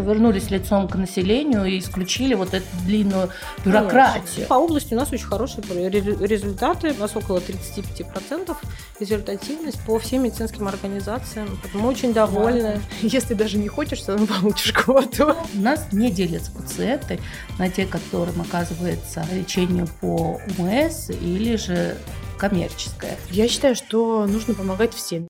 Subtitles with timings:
[0.00, 3.28] повернулись лицом к населению и исключили вот эту длинную
[3.64, 4.46] бюрократию.
[4.46, 6.94] По области у нас очень хорошие результаты.
[6.96, 8.56] У нас около 35%
[8.98, 11.58] результативность по всем медицинским организациям.
[11.74, 12.80] Мы очень довольны.
[13.02, 15.34] Если даже не хочешь, то получишь квоту.
[15.54, 17.20] У нас не делятся пациенты
[17.58, 21.96] на те, которым оказывается лечение по УМС или же
[22.38, 23.16] коммерческое.
[23.30, 25.26] Я считаю, что нужно помогать всем.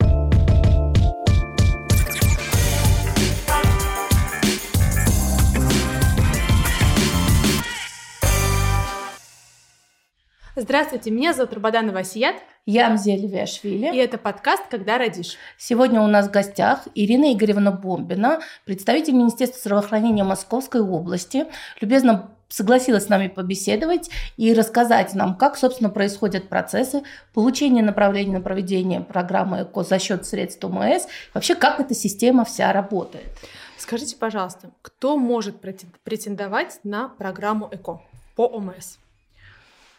[10.62, 12.36] Здравствуйте, меня зовут Рабаданова Асият.
[12.66, 13.94] Я Амзель Виашвили.
[13.94, 15.38] И это подкаст «Когда родишь».
[15.56, 21.46] Сегодня у нас в гостях Ирина Игоревна Бомбина, представитель Министерства здравоохранения Московской области.
[21.80, 28.42] Любезно согласилась с нами побеседовать и рассказать нам, как, собственно, происходят процессы получения направления на
[28.42, 33.30] проведение программы ЭКО за счет средств ОМС, вообще как эта система вся работает.
[33.78, 35.56] Скажите, пожалуйста, кто может
[36.04, 38.02] претендовать на программу ЭКО
[38.36, 38.98] по ОМС?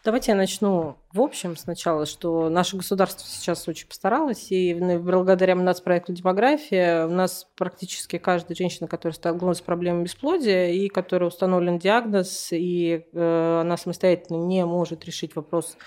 [0.03, 6.11] Давайте я начну в общем сначала, что наше государство сейчас очень постаралось, и благодаря нацпроекту
[6.11, 12.47] «Демография» у нас практически каждая женщина, которая столкнулась с проблемой бесплодия, и которая установлен диагноз,
[12.51, 15.77] и э, она самостоятельно не может решить вопрос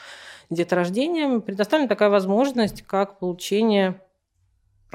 [0.48, 4.00] деторождения, предоставлена такая возможность, как получение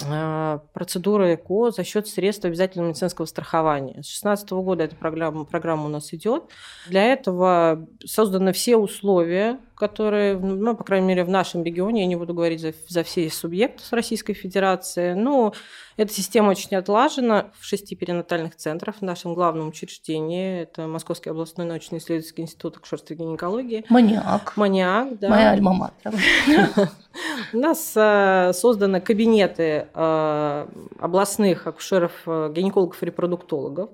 [0.07, 4.01] а, процедура ЭКО за счет средств обязательного медицинского страхования.
[4.03, 6.43] С 2016 года эта программа, программа у нас идет.
[6.87, 12.17] Для этого созданы все условия, которые, ну, по крайней мере, в нашем регионе, я не
[12.17, 15.53] буду говорить за, за все субъекты с Российской Федерации, но
[15.95, 20.61] эта система очень отлажена в шести перинатальных центрах в нашем главном учреждении.
[20.63, 23.85] Это Московский областной научно-исследовательский институт акушерства и гинекологии.
[23.89, 24.57] Маниак.
[24.57, 25.29] Маниак, да.
[25.29, 25.91] Моя альма
[27.53, 30.67] У нас э, созданы кабинеты э,
[30.99, 33.89] областных акушеров, э, гинекологов репродуктологов,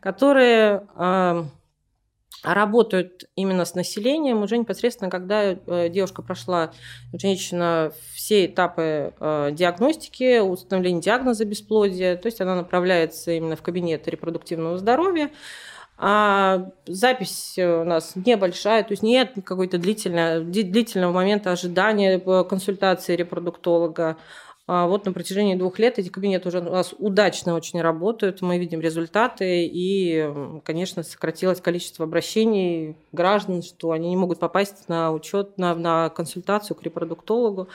[0.00, 0.82] которые
[2.42, 6.72] работают именно с населением уже непосредственно, когда э, девушка прошла,
[7.12, 14.06] женщина, все этапы э, диагностики, установления диагноза бесплодия, то есть она направляется именно в кабинет
[14.08, 15.30] репродуктивного здоровья,
[15.98, 24.18] а запись у нас небольшая, то есть нет какой-то длительного, длительного момента ожидания консультации репродуктолога.
[24.68, 28.58] А вот на протяжении двух лет эти кабинеты уже у нас удачно очень работают, мы
[28.58, 30.28] видим результаты, и,
[30.64, 36.76] конечно, сократилось количество обращений граждан, что они не могут попасть на учет, на, на консультацию
[36.76, 37.68] к репродуктологу.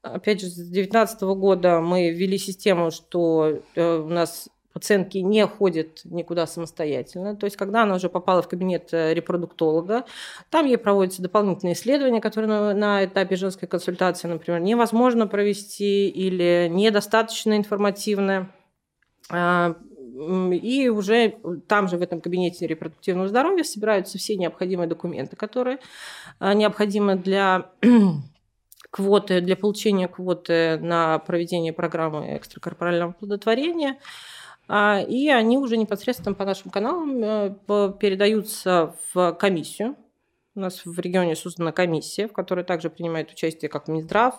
[0.00, 6.00] Опять же, с 2019 года мы ввели систему, что э, у нас пациентки не ходят
[6.04, 7.34] никуда самостоятельно.
[7.36, 10.04] То есть, когда она уже попала в кабинет э, репродуктолога,
[10.50, 16.68] там ей проводятся дополнительные исследования, которые на, на этапе женской консультации, например, невозможно провести или
[16.70, 18.50] недостаточно информативно.
[19.30, 19.74] А,
[20.52, 25.78] и уже там же, в этом кабинете репродуктивного здоровья, собираются все необходимые документы, которые
[26.38, 27.70] а, необходимы для
[28.90, 33.98] квоты, для получения квоты на проведение программы экстракорпорального плодотворения.
[34.68, 37.54] А, и они уже непосредственно по нашим каналам э,
[37.98, 39.96] передаются в комиссию.
[40.54, 44.34] У нас в регионе создана комиссия, в которой также принимает участие как Минздрав,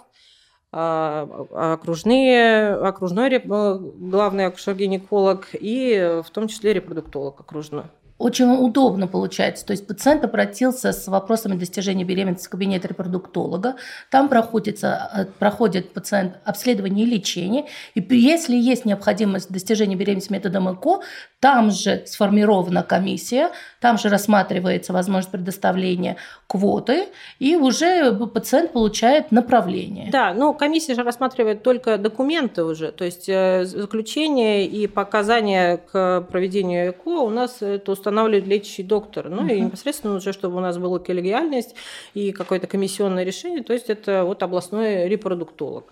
[0.72, 7.86] а, окружные, окружной э, главный акушер-гинеколог и в том числе репродуктолог окружной
[8.20, 9.66] очень удобно получается.
[9.66, 13.78] То есть пациент обратился с вопросами достижения беременности в кабинет репродуктолога.
[14.12, 17.66] Там проходится, э, проходит пациент обследование и лечение.
[17.96, 21.00] И если есть необходимость достижения беременности методом ЭКО,
[21.40, 26.18] там же сформирована комиссия, там же рассматривается возможность предоставления
[26.48, 27.08] квоты,
[27.40, 30.10] и уже пациент получает направление.
[30.12, 36.22] Да, но комиссия же рассматривает только документы уже, то есть э, заключение и показания к
[36.30, 39.30] проведению ЭКО у нас это устанавливает лечащий доктор.
[39.30, 39.48] Ну угу.
[39.48, 41.76] и непосредственно уже, чтобы у нас была коллегиальность
[42.14, 45.86] и какое-то комиссионное решение, то есть это вот областной репродуктолог.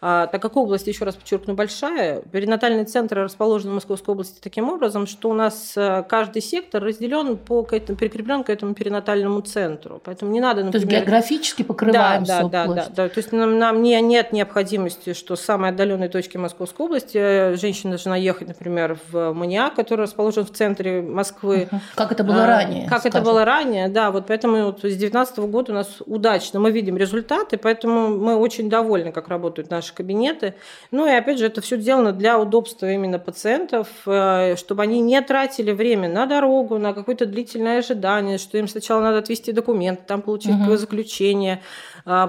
[0.00, 4.68] А, так как область, еще раз подчеркну, большая, перинатальный центр расположен в Московской области таким
[4.68, 9.40] образом, что у нас э, каждый сектор разделен по к этому, прикреплен к этому перинатальному
[9.42, 10.00] центру.
[10.02, 10.86] Поэтому не надо, например...
[10.86, 13.08] То есть географически покрываем да, да, да, да, да.
[13.08, 17.56] То есть нам, нам не, нет необходимости, что с самой отдаленной точки Московской области э,
[17.56, 21.80] женщина должна ехать, например, в Маниак, который расположен в центре Москвы, бы...
[21.94, 22.88] Как это было ранее.
[22.88, 23.20] Как скажем.
[23.20, 24.10] это было ранее, да.
[24.10, 28.68] Вот поэтому вот с 2019 года у нас удачно, мы видим результаты, поэтому мы очень
[28.68, 30.54] довольны, как работают наши кабинеты.
[30.90, 35.20] Ну и опять же, это все сделано для удобства именно пациентов, э, чтобы они не
[35.22, 40.22] тратили время на дорогу, на какое-то длительное ожидание, что им сначала надо отвести документы, там
[40.22, 40.76] получить угу.
[40.76, 41.60] заключение,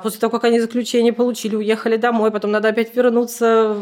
[0.03, 3.77] после того, как они заключение получили, уехали домой, потом надо опять вернуться.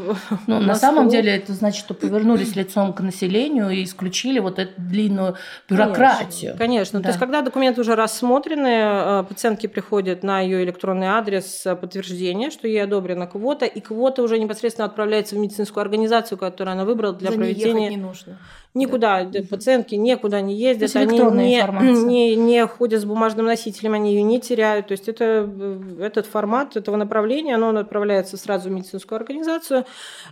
[0.45, 4.73] Ну, на самом деле это значит, что повернулись лицом к населению и исключили вот эту
[4.77, 5.35] длинную
[5.69, 6.55] бюрократию.
[6.57, 6.57] Конечно.
[6.57, 6.99] конечно.
[6.99, 7.03] Да.
[7.03, 12.67] То есть, когда документы уже рассмотрены, э, пациентки приходят на ее электронный адрес подтверждения, что
[12.67, 17.31] ей одобрена квота, и квота уже непосредственно отправляется в медицинскую организацию, которую она выбрала для
[17.31, 17.89] За проведения.
[17.89, 18.37] Не нужно.
[18.77, 19.39] Никуда да.
[19.49, 21.63] пациентки никуда не ездят, они не,
[22.03, 24.87] не, не ходят с бумажным носителем, они ее не теряют.
[24.87, 25.49] То есть это,
[25.99, 29.85] этот формат этого направления, оно отправляется сразу в медицинскую организацию.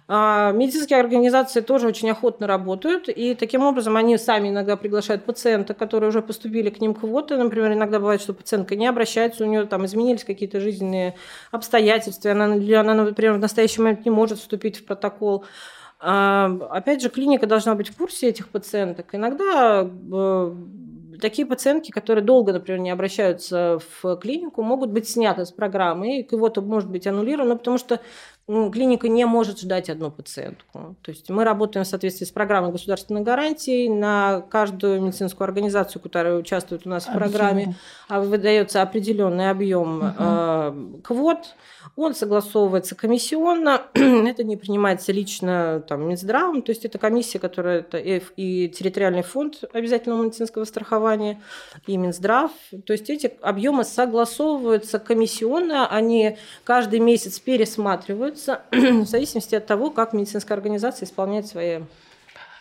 [0.07, 5.73] А медицинские организации тоже очень охотно работают, и таким образом они сами иногда приглашают пациента,
[5.73, 7.37] которые уже поступили к ним квоты.
[7.37, 11.15] Например, иногда бывает, что пациентка не обращается, у нее там изменились какие-то жизненные
[11.51, 15.45] обстоятельства, она, она, например, в настоящий момент не может вступить в протокол.
[15.99, 19.15] А, опять же, клиника должна быть в курсе этих пациенток.
[19.15, 20.55] Иногда э,
[21.21, 26.23] такие пациентки, которые долго, например, не обращаются в клинику, могут быть сняты с программы, и
[26.23, 27.99] кого-то может быть аннулировано, потому что
[28.47, 30.95] ну, клиника не может ждать одну пациентку.
[31.01, 33.87] То есть мы работаем в соответствии с программой государственной гарантии.
[33.87, 37.75] На каждую медицинскую организацию, которая участвует у нас в программе,
[38.07, 40.13] а выдается определенный объем угу.
[40.19, 41.55] э, квот.
[41.95, 43.81] Он согласовывается комиссионно.
[43.93, 46.61] это не принимается лично там, Минздравом.
[46.61, 51.41] То есть это комиссия, которая это и территориальный фонд обязательного медицинского страхования,
[51.87, 52.51] и Минздрав.
[52.85, 55.87] То есть эти объемы согласовываются комиссионно.
[55.87, 61.81] Они каждый месяц пересматривают меняются в зависимости от того, как медицинская организация исполняет свои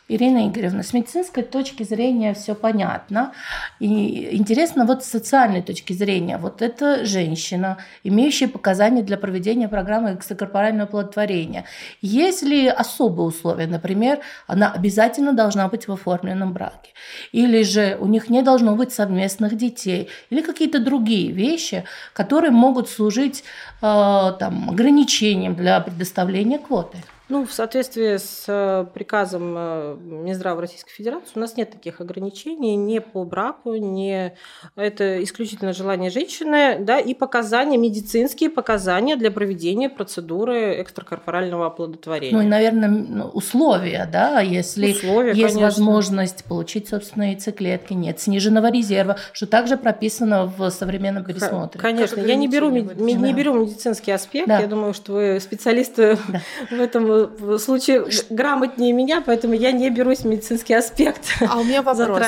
[0.07, 3.33] Ирина Игоревна, с медицинской точки зрения все понятно.
[3.81, 6.37] И интересно вот с социальной точки зрения.
[6.37, 11.65] Вот эта женщина, имеющая показания для проведения программы экстракорпорального оплодотворения.
[12.03, 13.67] Есть ли особые условия?
[13.67, 16.93] Например, она обязательно должна быть в оформленном браке.
[17.33, 20.11] Или же у них не должно быть совместных детей.
[20.29, 23.43] Или какие-то другие вещи, которые могут служить
[23.81, 26.99] э, там, ограничением для предоставления квоты.
[27.35, 32.77] Ну, в соответствии с э, приказом э, Минздрава Российской Федерации у нас нет таких ограничений
[32.77, 34.33] ни по браку, ни
[34.77, 42.39] это исключительно желание женщины, да, и показания, медицинские показания для проведения процедуры экстракорпорального оплодотворения.
[42.39, 45.63] Ну и, наверное, ну, условия, да, если условия, есть конечно.
[45.63, 51.81] возможность получить собственные яйцеклетки, нет сниженного резерва, что также прописано в современном пересмотре.
[51.81, 54.61] Конечно, я не беру, не, не беру медицинский аспект, да.
[54.61, 56.41] я думаю, что вы специалисты да.
[56.71, 61.21] в этом в случае грамотнее меня, поэтому я не берусь медицинский аспект.
[61.49, 62.21] А у меня вопрос.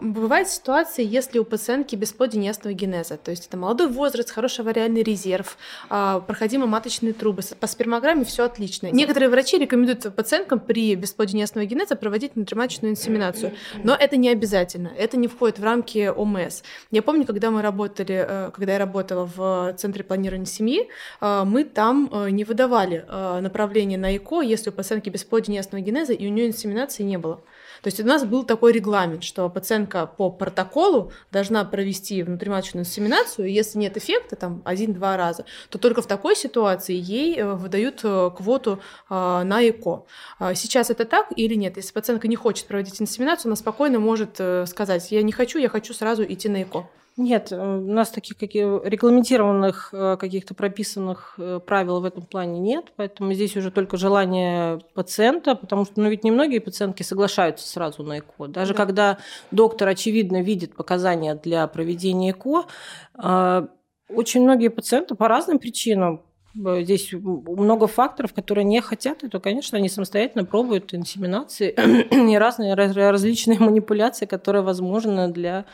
[0.00, 5.02] Бывают ситуации, если у пациентки бесплодие неясного генеза, то есть это молодой возраст, хороший вариальный
[5.02, 5.56] резерв,
[5.88, 8.88] а, проходимые маточные трубы, по спермограмме все отлично.
[8.90, 13.52] Некоторые врачи рекомендуют пациенткам при бесплодии неясного генеза проводить внутриматочную инсеминацию,
[13.82, 16.62] но это не обязательно, это не входит в рамки ОМС.
[16.90, 20.88] Я помню, когда мы работали, э, когда я работала в Центре планирования семьи,
[21.20, 23.04] э, мы там э, не выдавали
[23.40, 27.36] направление на ЭКО, если у пациентки бесплодия неясного генеза и у нее инсеминации не было.
[27.82, 33.48] То есть у нас был такой регламент, что пациентка по протоколу должна провести внутриматочную инсеминацию,
[33.48, 38.00] и если нет эффекта, там, один-два раза, то только в такой ситуации ей э, выдают
[38.02, 39.14] э, квоту э,
[39.44, 40.04] на ЭКО.
[40.38, 41.76] А сейчас это так или нет?
[41.76, 45.94] Если пациентка не хочет проводить инсеминацию, она спокойно может сказать, я не хочу, я хочу
[45.94, 46.88] сразу идти на ЭКО.
[47.16, 52.60] Нет, э, у нас таких каких регламентированных э, каких-то прописанных э, правил в этом плане
[52.60, 58.02] нет, поэтому здесь уже только желание пациента, потому что ну, ведь немногие пациентки соглашаются сразу
[58.02, 58.48] на ЭКО.
[58.48, 58.76] Даже да.
[58.76, 59.18] когда
[59.50, 62.66] доктор, очевидно, видит показания для проведения ЭКО,
[64.08, 66.22] очень многие пациенты по разным причинам
[66.56, 71.68] Здесь много факторов, которые не хотят, и то, конечно, они самостоятельно пробуют инсеминации
[72.32, 75.66] и разные различные манипуляции, которые возможны для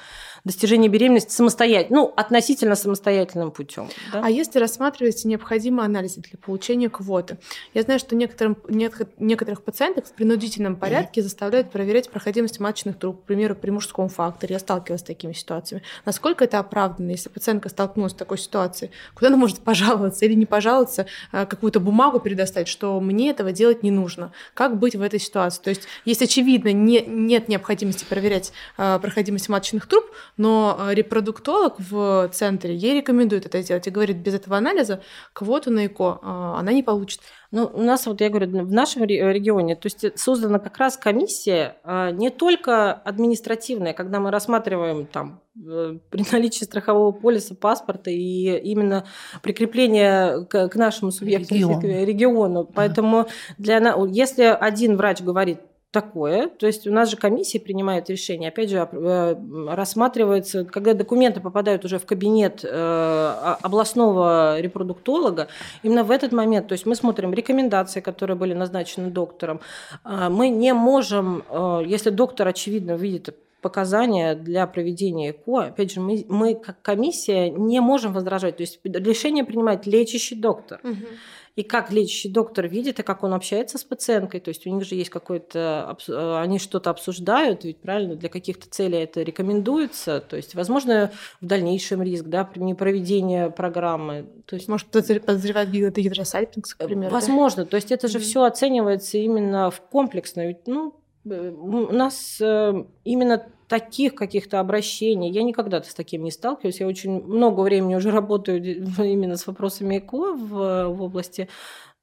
[0.45, 3.89] достижения беременности самостоятельно, ну, относительно самостоятельным путем.
[4.13, 4.23] Да?
[4.25, 7.39] А если рассматривать необходимые анализы для получения квоты?
[7.75, 13.25] Я знаю, что некоторым, некоторых пациентов в принудительном порядке заставляют проверять проходимость маточных труб, к
[13.25, 14.55] примеру, при мужском факторе.
[14.55, 15.85] Я сталкивалась с такими ситуациями.
[16.05, 18.91] Насколько это оправданно, если пациентка столкнулась с такой ситуацией?
[19.15, 23.83] Куда она может пожаловаться или не пожаловаться, а, какую-то бумагу предоставить, что мне этого делать
[23.83, 24.33] не нужно?
[24.55, 25.63] Как быть в этой ситуации?
[25.63, 30.05] То есть, есть очевидно, не, нет необходимости проверять а, проходимость маточных труб,
[30.37, 35.71] но э, репродуктолог в центре ей рекомендует это сделать и говорит, без этого анализа квоту
[35.71, 36.27] на ЭКО э,
[36.59, 37.21] она не получит.
[37.51, 41.77] Ну, у нас, вот я говорю, в нашем регионе, то есть создана как раз комиссия
[41.85, 48.59] а, не только административная, когда мы рассматриваем там э, при наличии страхового полиса, паспорта и
[48.71, 49.05] именно
[49.43, 51.83] прикрепление к, к нашему субъекту Регион.
[51.83, 52.65] региону.
[52.65, 53.27] Поэтому
[53.59, 55.59] для, если один врач говорит,
[55.93, 56.49] такое.
[56.49, 58.49] То есть у нас же комиссии принимают решение.
[58.49, 59.37] Опять же, э,
[59.69, 65.49] рассматривается, когда документы попадают уже в кабинет э, областного репродуктолога,
[65.83, 69.61] именно в этот момент, то есть мы смотрим рекомендации, которые были назначены доктором.
[70.03, 76.01] А, мы не можем, э, если доктор, очевидно, видит показания для проведения ЭКО, опять же,
[76.01, 78.57] мы, мы как комиссия не можем возражать.
[78.57, 80.81] То есть решение принимает лечащий доктор.
[80.83, 81.07] Угу
[81.55, 84.41] и как лечащий доктор видит, и как он общается с пациенткой.
[84.41, 85.97] То есть у них же есть какой-то...
[86.09, 90.21] Э, они что-то обсуждают, ведь правильно, для каких-то целей это рекомендуется.
[90.21, 94.27] То есть, возможно, в дальнейшем риск, да, при непроведении программы.
[94.47, 97.13] То есть, Может, подозревать гидросальпингс, к э, примеру?
[97.13, 97.65] Возможно.
[97.65, 97.71] Да?
[97.71, 98.23] То есть это же mm-hmm.
[98.23, 100.47] все оценивается именно в комплексно.
[100.47, 100.95] Ведь, ну,
[101.27, 105.31] э, у нас именно таких каких-то обращений.
[105.31, 106.81] Я никогда с таким не сталкиваюсь.
[106.81, 108.63] Я очень много времени уже работаю
[108.99, 111.49] именно с вопросами ЭКО в, в области.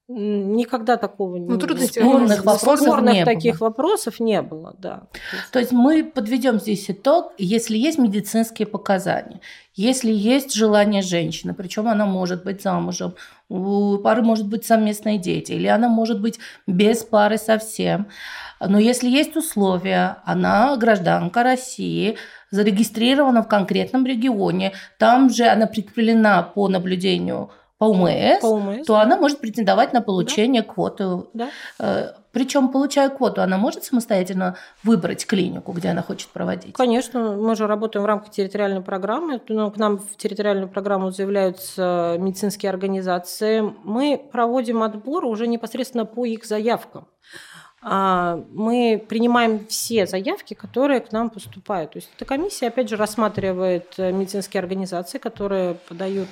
[0.08, 3.68] Никогда такого ну, не спорных вопросов спорных не таких было.
[3.68, 5.06] вопросов не было, да.
[5.52, 9.40] То есть мы подведем здесь итог, если есть медицинские показания,
[9.76, 13.14] если есть желание женщины, причем она может быть замужем,
[13.50, 18.06] у пары может быть совместные дети, или она может быть без пары совсем,
[18.60, 22.16] но если есть условия, она гражданка России,
[22.50, 28.94] зарегистрирована в конкретном регионе, там же она прикреплена по наблюдению по УМС, по УМС то
[28.94, 29.02] да.
[29.02, 30.68] она может претендовать на получение да.
[30.68, 31.04] квоты.
[31.32, 31.48] Да.
[32.32, 36.74] Причем, получая квоту, она может самостоятельно выбрать клинику, где она хочет проводить?
[36.74, 39.40] Конечно, мы же работаем в рамках территориальной программы.
[39.48, 43.62] Ну, к нам в территориальную программу заявляются медицинские организации.
[43.82, 47.08] Мы проводим отбор уже непосредственно по их заявкам.
[47.82, 51.92] А, мы принимаем все заявки, которые к нам поступают.
[51.92, 56.28] То есть эта комиссия, опять же, рассматривает э, медицинские организации, которые подают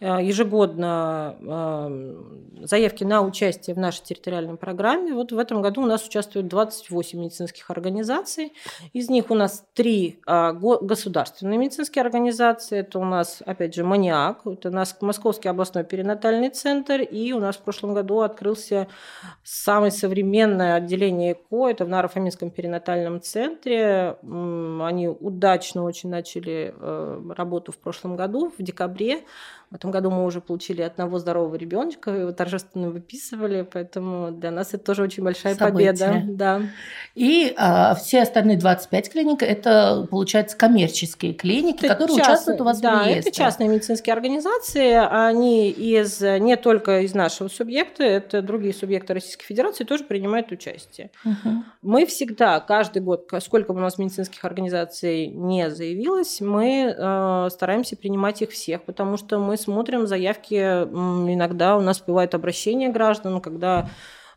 [0.00, 5.14] ежегодно э, заявки на участие в нашей территориальной программе.
[5.14, 8.52] Вот в этом году у нас участвует 28 медицинских организаций.
[8.92, 12.80] Из них у нас три э, государственные медицинские организации.
[12.80, 17.40] Это у нас, опять же, МАНИАК, это у нас Московский областной перинатальный центр, и у
[17.40, 18.88] нас в прошлом году открылся
[19.44, 24.18] самое современное отделение ЭКО, это в Наро-Фоминском перинатальном центре.
[24.22, 26.74] Они удачно очень начали
[27.32, 29.24] работу в прошлом году, в декабре.
[29.70, 34.74] В этом году мы уже получили одного здорового ребеночка, его торжественно выписывали, поэтому для нас
[34.74, 35.92] это тоже очень большая Событие.
[35.92, 36.22] победа.
[36.28, 36.62] Да.
[37.16, 42.64] И а, все остальные 25 клиник это, получается, коммерческие клиники, это которые частные, участвуют у
[42.64, 43.30] вас да, в реестре.
[43.30, 49.46] это частные медицинские организации, они из, не только из нашего субъекта, это другие субъекты Российской
[49.46, 51.10] Федерации тоже принимают участие.
[51.24, 51.54] Угу.
[51.82, 57.96] Мы всегда, каждый год, сколько бы у нас медицинских организаций не заявилось, мы э, стараемся
[57.96, 63.88] принимать их всех, потому что мы смотрим заявки, иногда у нас бывают обращения граждан, когда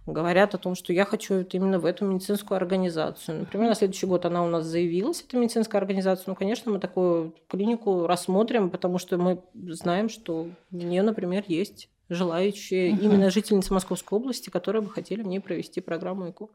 [0.05, 3.41] говорят о том, что я хочу именно в эту медицинскую организацию.
[3.41, 6.25] Например, на следующий год она у нас заявилась, эта медицинская организация.
[6.27, 11.89] Ну, конечно, мы такую клинику рассмотрим, потому что мы знаем, что у нее, например, есть
[12.09, 13.01] желающие угу.
[13.01, 16.47] именно жительницы Московской области, которые бы хотели в ней провести программу ЭКО.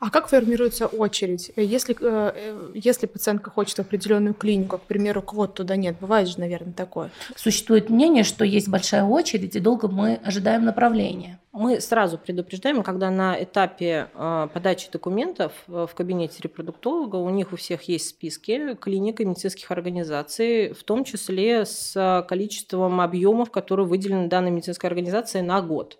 [0.00, 1.52] А как формируется очередь?
[1.56, 6.40] Если, э, э, если пациентка хочет определенную клинику, к примеру, квот туда нет, бывает же,
[6.40, 7.10] наверное, такое.
[7.36, 11.38] Существует мнение, что есть большая очередь, и долго мы ожидаем направления.
[11.52, 17.56] Мы сразу предупреждаем, когда на этапе э, подачи документов в кабинете репродуктолога у них у
[17.56, 24.28] всех есть списки клиник и медицинских организаций, в том числе с количеством объемов, которые выделены
[24.28, 25.98] данной медицинской организации на год.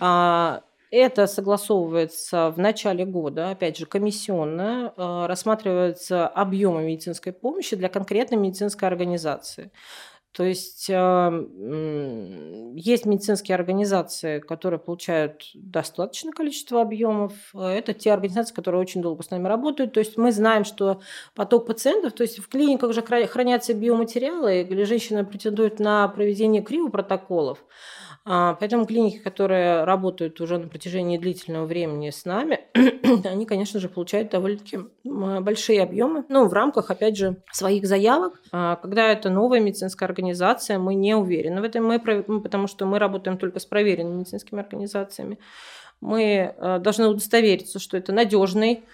[0.00, 0.62] А,
[0.96, 8.38] это согласовывается в начале года, опять же, комиссионно, э, рассматриваются объемы медицинской помощи для конкретной
[8.38, 9.72] медицинской организации.
[10.34, 11.46] То есть э,
[12.74, 17.32] есть медицинские организации, которые получают достаточное количество объемов.
[17.54, 19.92] Это те организации, которые очень долго с нами работают.
[19.92, 21.00] То есть мы знаем, что
[21.34, 27.58] поток пациентов, то есть в клиниках уже хранятся биоматериалы, или женщина претендует на проведение криопротоколов.
[27.58, 27.64] протоколов
[28.26, 32.60] а, поэтому клиники, которые работают уже на протяжении длительного времени с нами,
[33.24, 36.24] они, конечно же, получают довольно-таки большие объемы.
[36.28, 38.40] Ну, в рамках, опять же, своих заявок.
[38.50, 42.98] А, когда это новая медицинская организация, мы не уверены в этом, мы, потому что мы
[42.98, 45.38] работаем только с проверенными медицинскими организациями.
[46.00, 48.84] Мы а, должны удостовериться, что это надежный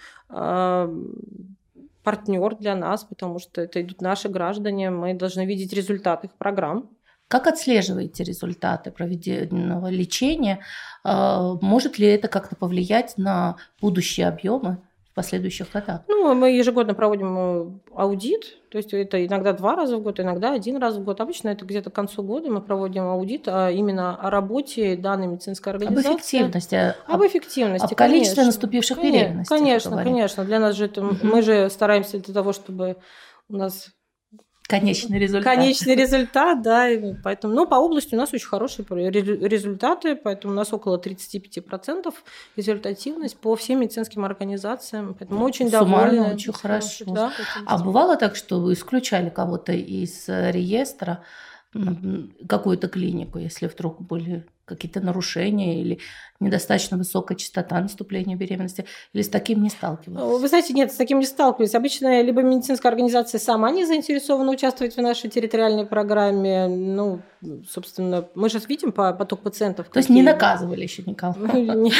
[2.03, 6.89] партнер для нас, потому что это идут наши граждане, мы должны видеть результат их программ,
[7.31, 10.59] Как отслеживаете результаты проведенного лечения?
[11.05, 14.79] А, может ли это как-то повлиять на будущие объемы?
[15.11, 16.01] в последующих годах?
[16.07, 20.53] Ну, мы ежегодно проводим э, аудит, то есть это иногда два раза в год, иногда
[20.53, 21.19] один раз в год.
[21.19, 25.73] Обычно это где-то к концу года мы проводим аудит а именно о работе данной медицинской
[25.73, 26.07] организации.
[26.07, 26.95] Об эффективности.
[27.07, 29.57] Об эффективности, Об количестве наступивших конечно, беременностей.
[29.57, 30.45] Конечно, конечно.
[30.45, 31.15] Для нас же это, угу.
[31.23, 32.95] мы же стараемся для того, чтобы
[33.49, 33.89] у нас
[34.71, 35.55] Конечный результат.
[35.55, 36.87] Конечный результат, да.
[37.23, 42.13] Поэтому, ну, по области у нас очень хорошие результаты, поэтому у нас около 35%
[42.55, 45.13] результативность по всем медицинским организациям.
[45.19, 46.33] Поэтому мы очень довольны.
[46.33, 47.05] очень хорошо.
[47.07, 47.33] Да,
[47.65, 51.23] а бывало так, что вы исключали кого-то из реестра,
[52.47, 55.99] какую-то клинику, если вдруг были какие-то нарушения или
[56.41, 60.41] недостаточно высокая частота наступления беременности, или с таким не сталкивались?
[60.41, 61.75] Вы знаете, нет, с таким не сталкивались.
[61.75, 67.21] Обычно либо медицинская организация сама не заинтересована участвовать в нашей территориальной программе, ну,
[67.69, 69.89] собственно, мы же видим по поток пациентов.
[69.89, 71.35] То есть не наказывали еще никого?
[71.53, 71.93] Нет.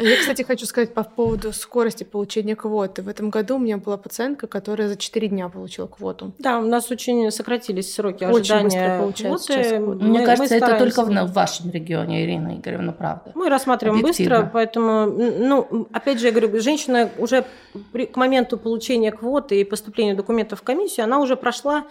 [0.00, 3.02] Я, кстати, хочу сказать по поводу скорости получения квоты.
[3.02, 6.32] В этом году у меня была пациентка, которая за 4 дня получила квоту.
[6.38, 9.78] Да, у нас очень сократились сроки ожидания квоты.
[9.78, 13.27] Мне кажется, это только в вашем регионе, Ирина Игоревна, правда.
[13.34, 17.44] Мы рассматриваем быстро, поэтому, ну, опять же, я говорю, женщина уже
[17.92, 21.86] к моменту получения квоты и поступления документов в комиссию, она уже прошла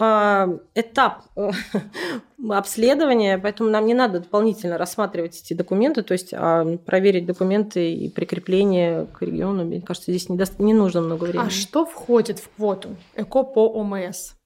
[0.00, 1.50] а, этап э,
[2.50, 8.08] обследования, поэтому нам не надо дополнительно рассматривать эти документы, то есть а, проверить документы и
[8.08, 9.64] прикрепление к региону.
[9.64, 10.44] Мне кажется, здесь не, до...
[10.58, 11.48] не нужно много времени.
[11.48, 14.37] А что входит в квоту ЭКО по ОМС?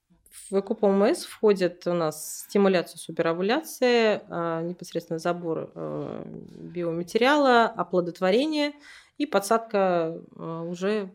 [0.52, 8.72] В ЭКО по ОМС входит у нас стимуляция суперовуляции, а, непосредственно забор э, биоматериала, оплодотворение–
[9.22, 11.10] и подсадка а, уже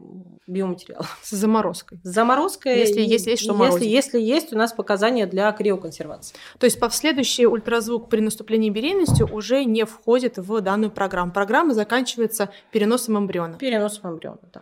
[0.48, 1.06] биоматериала.
[1.24, 2.00] С заморозкой.
[2.04, 2.78] С заморозкой.
[2.78, 6.36] Если есть, есть что если, если есть у нас показания для криоконсервации.
[6.58, 11.32] То есть последующий ультразвук при наступлении беременности уже не входит в данную программу.
[11.32, 13.58] Программа заканчивается переносом эмбриона.
[13.58, 14.62] Переносом эмбриона, да.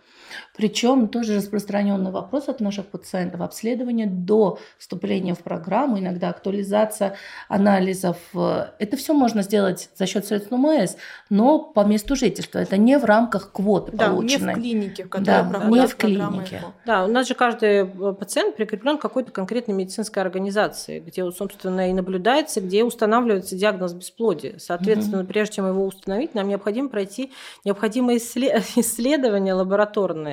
[0.55, 3.41] Причем тоже распространенный вопрос от наших пациентов.
[3.41, 7.15] Обследование до вступления в программу, иногда актуализация
[7.47, 8.17] анализов.
[8.33, 10.95] Это все можно сделать за счет средств ОМС,
[11.29, 12.59] но по месту жительства.
[12.59, 14.53] Это не в рамках квоты да, полученной.
[14.55, 16.61] не в клинике, в которой да, не в клинике.
[16.85, 21.89] Да, у нас же каждый э, пациент прикреплен к какой-то конкретной медицинской организации, где, собственно,
[21.89, 24.55] и наблюдается, где устанавливается диагноз бесплодия.
[24.57, 25.27] Соответственно, угу.
[25.27, 27.31] прежде чем его установить, нам необходимо пройти
[27.63, 28.17] необходимые
[28.75, 30.24] исследования лабораторные,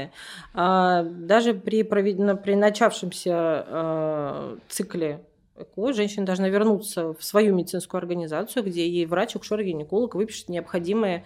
[0.55, 5.21] а, даже при, при начавшемся а, цикле
[5.63, 11.25] ЭКО женщина должна вернуться в свою медицинскую организацию, где ей врач, акушер-гинеколог выпишет необходимое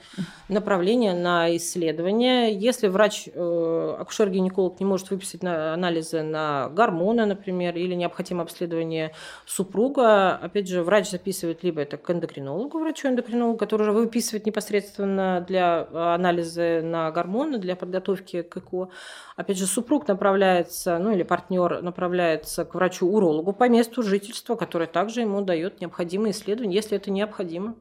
[0.49, 2.53] направление на исследование.
[2.53, 9.13] Если врач, э, акушер-гинеколог не может выписать на анализы на гормоны, например, или необходимо обследование
[9.47, 15.87] супруга, опять же, врач записывает либо это к эндокринологу, врачу-эндокринологу, который уже выписывает непосредственно для
[15.93, 18.89] анализа на гормоны, для подготовки к ЭКО.
[19.37, 24.87] Опять же, супруг направляется, ну или партнер направляется к врачу-урологу по месту жительства, жительства, которое
[24.87, 27.77] также ему дает необходимые исследования, если это необходимо.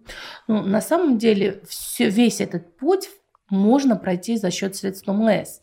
[0.48, 3.10] Ну, на самом деле все, весь этот путь
[3.50, 5.60] можно пройти за счет средств ОМС.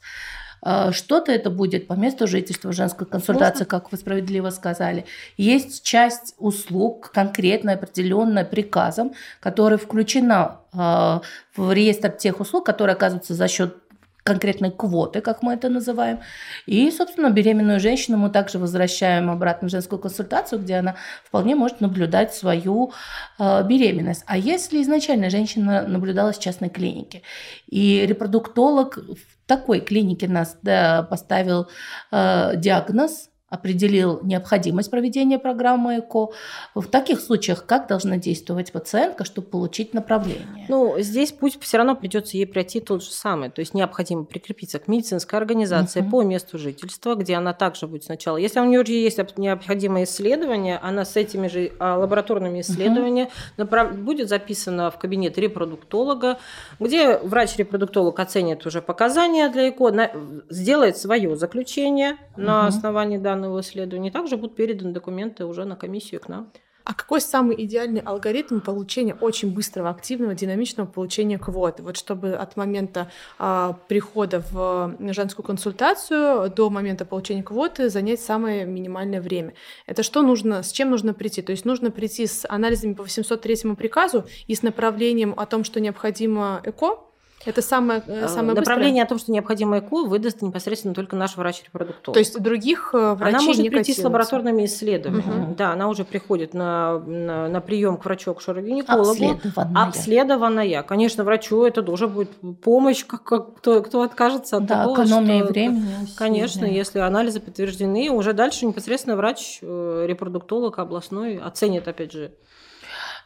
[0.65, 5.05] А, что-то это будет по месту жительства, женской консультации, как вы справедливо сказали.
[5.37, 11.23] Есть часть услуг, конкретно определенная приказом, которая включена а,
[11.57, 13.82] в реестр тех услуг, которые оказываются за счет
[14.23, 16.21] конкретной квоты, как мы это называем.
[16.67, 21.81] И, собственно, беременную женщину мы также возвращаем обратно в женскую консультацию, где она вполне может
[21.81, 22.93] наблюдать свою
[23.39, 24.23] э, беременность.
[24.27, 27.23] А если изначально женщина наблюдалась в частной клинике,
[27.67, 31.69] и репродуктолог в такой клинике нас да, поставил
[32.13, 36.29] э, диагноз, определил необходимость проведения программы ЭКО.
[36.75, 40.65] В таких случаях как должна действовать пациентка, чтобы получить направление?
[40.71, 43.51] Ну, здесь путь все равно придется ей пройти тот же самый.
[43.51, 46.11] То есть необходимо прикрепиться к медицинской организации uh-huh.
[46.11, 48.39] по месту жительства, где она также будет сначала.
[48.39, 53.53] Если у нее уже есть необходимые исследования, она с этими же а, лабораторными исследованиями uh-huh.
[53.59, 53.95] направ...
[53.97, 56.39] будет записана в кабинет репродуктолога,
[56.81, 60.11] где врач-репродуктолог оценит уже показания для ЭКО, на...
[60.49, 62.41] сделает свое заключение uh-huh.
[62.41, 66.53] на основании данных данного исследования, также будут переданы документы уже на комиссию к нам.
[66.85, 71.85] А какой самый идеальный алгоритм получения очень быстрого, активного, динамичного получения квоты?
[71.85, 78.65] Вот чтобы от момента а, прихода в женскую консультацию до момента получения квоты занять самое
[78.65, 79.55] минимальное время.
[79.87, 81.41] Это что нужно, с чем нужно прийти?
[81.41, 85.79] То есть нужно прийти с анализами по 803 приказу и с направлением о том, что
[85.79, 86.99] необходимо ЭКО,
[87.45, 89.05] Это самое, э, самое Направление быстрое?
[89.05, 92.15] о том, что необходимо ЭКО, выдаст непосредственно только наш врач-репродуктолог.
[92.15, 95.47] То есть других э, врачей Она может не прийти с лабораторными исследованиями.
[95.47, 95.55] Угу.
[95.57, 99.11] Да, она уже приходит на, на, на прием к врачу акушеру-гинекологу.
[99.11, 99.83] Обследованная.
[99.87, 100.83] Обследованная.
[100.83, 102.31] Конечно, врачу это тоже будет
[102.63, 105.03] помощь, как, как кто, кто откажется от да, такого.
[105.03, 106.07] экономия что, времени.
[106.17, 112.33] Конечно, если анализы подтверждены, уже дальше непосредственно врач-репродуктолог областной оценит, опять же,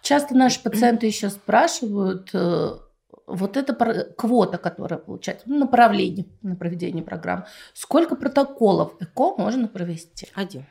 [0.02, 2.76] Часто наши пациенты еще спрашивают, э,
[3.26, 3.74] вот эта
[4.16, 10.28] квота, которая получается, ну, направление на проведение программ, сколько протоколов ЭКО можно провести?
[10.34, 10.64] Один.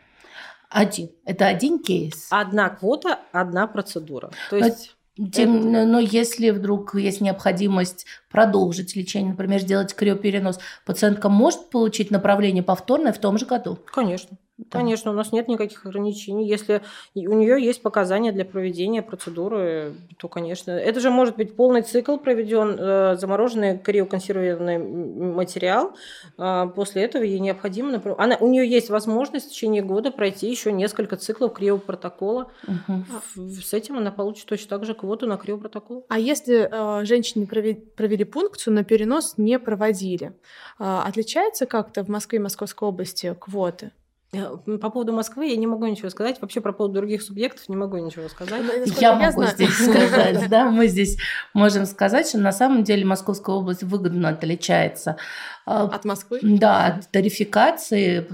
[0.69, 1.09] Один.
[1.25, 2.27] Это один кейс.
[2.29, 4.31] Одна квота, одна процедура.
[4.49, 4.95] То есть...
[5.31, 5.85] Тем, это...
[5.85, 13.13] Но если вдруг есть необходимость продолжить лечение, например, сделать криоперенос, пациентка может получить направление повторное
[13.13, 13.79] в том же году?
[13.85, 14.37] Конечно.
[14.57, 14.79] Да.
[14.79, 16.47] Конечно, у нас нет никаких ограничений.
[16.47, 16.81] Если
[17.13, 22.15] у нее есть показания для проведения процедуры, то, конечно, это же может быть полный цикл
[22.15, 25.93] проведен, э, замороженный криоконсервированный материал.
[26.37, 30.49] Э, после этого ей необходимо, например, она, у нее есть возможность в течение года пройти
[30.49, 32.49] еще несколько циклов криопротокола.
[32.65, 33.49] Угу.
[33.61, 36.05] С этим она получит точно так же квоту на криопротокол.
[36.07, 40.31] А если э, женщине провели, пункцию, но перенос не проводили, э,
[40.79, 43.91] отличается как-то в Москве и Московской области квоты?
[44.33, 46.41] Э, по поводу Москвы я не могу ничего сказать.
[46.41, 48.63] Вообще про поводу других субъектов не могу ничего сказать.
[48.99, 51.17] Я могу здесь сказать, да, мы здесь
[51.53, 55.17] можем сказать, что на самом деле Московская область выгодно отличается
[55.65, 56.39] от Москвы?
[56.41, 58.27] Да, от тарификации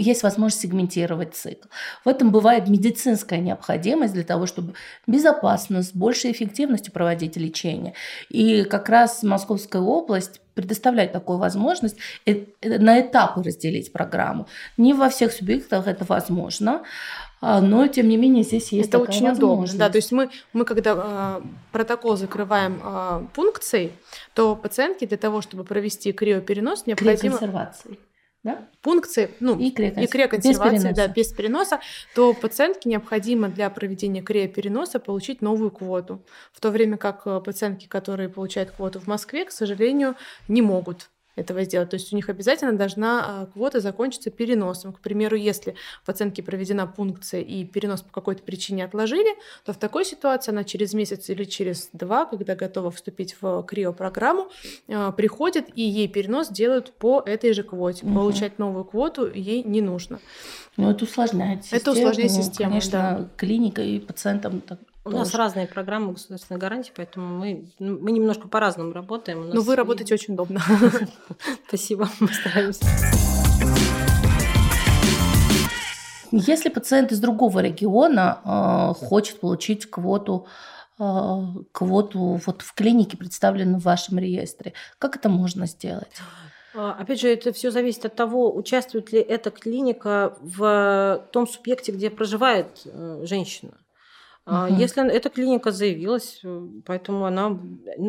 [0.00, 1.68] есть возможность сегментировать цикл.
[2.04, 4.74] В этом бывает медицинская необходимость для того, чтобы
[5.06, 7.94] безопасно, с большей эффективностью проводить лечение.
[8.28, 11.96] И как раз Московская область предоставляет такую возможность
[12.26, 14.48] на этапы разделить программу.
[14.76, 16.82] Не во всех субъектах это возможно.
[17.40, 20.64] А, но тем не менее здесь есть это очень удобно да то есть мы мы
[20.64, 23.92] когда э, протокол закрываем э, пункцией
[24.34, 27.98] то пациентке для того чтобы провести криоперенос необходимо криоконсервации
[28.44, 28.68] да?
[28.82, 31.80] пункции, ну, и криоконсервации, без да, без переноса,
[32.14, 36.22] то пациентке необходимо для проведения криопереноса получить новую квоту.
[36.52, 40.14] В то время как э, пациентки, которые получают квоту в Москве, к сожалению,
[40.46, 41.90] не могут этого сделать.
[41.90, 44.92] То есть у них обязательно должна а, квота закончиться переносом.
[44.92, 49.76] К примеру, если в пациентке проведена пункция и перенос по какой-то причине отложили, то в
[49.76, 54.48] такой ситуации она через месяц или через два, когда готова вступить в криопрограмму,
[54.88, 58.04] а, приходит и ей перенос делают по этой же квоте.
[58.04, 58.14] Угу.
[58.14, 60.18] Получать новую квоту ей не нужно.
[60.76, 61.80] Ну, это усложняет систему.
[61.80, 63.28] Это усложняет систему, Конечно, да.
[63.36, 64.62] клиника и пациентам
[65.08, 69.50] у нас разные программы государственной гарантии, поэтому мы, ну, мы немножко по-разному работаем.
[69.50, 70.60] Но вы работаете очень удобно.
[71.68, 72.84] Спасибо, мы стараемся.
[76.30, 80.46] Если пациент из другого региона э, хочет получить квоту,
[80.98, 81.02] э,
[81.72, 86.20] квоту вот в клинике, представленной в вашем реестре, как это можно сделать?
[86.74, 91.92] А, опять же, это все зависит от того, участвует ли эта клиника в том субъекте,
[91.92, 93.72] где проживает э, женщина.
[94.48, 94.74] Uh-huh.
[94.78, 97.58] Если эта клиника заявилась, э, поэтому она,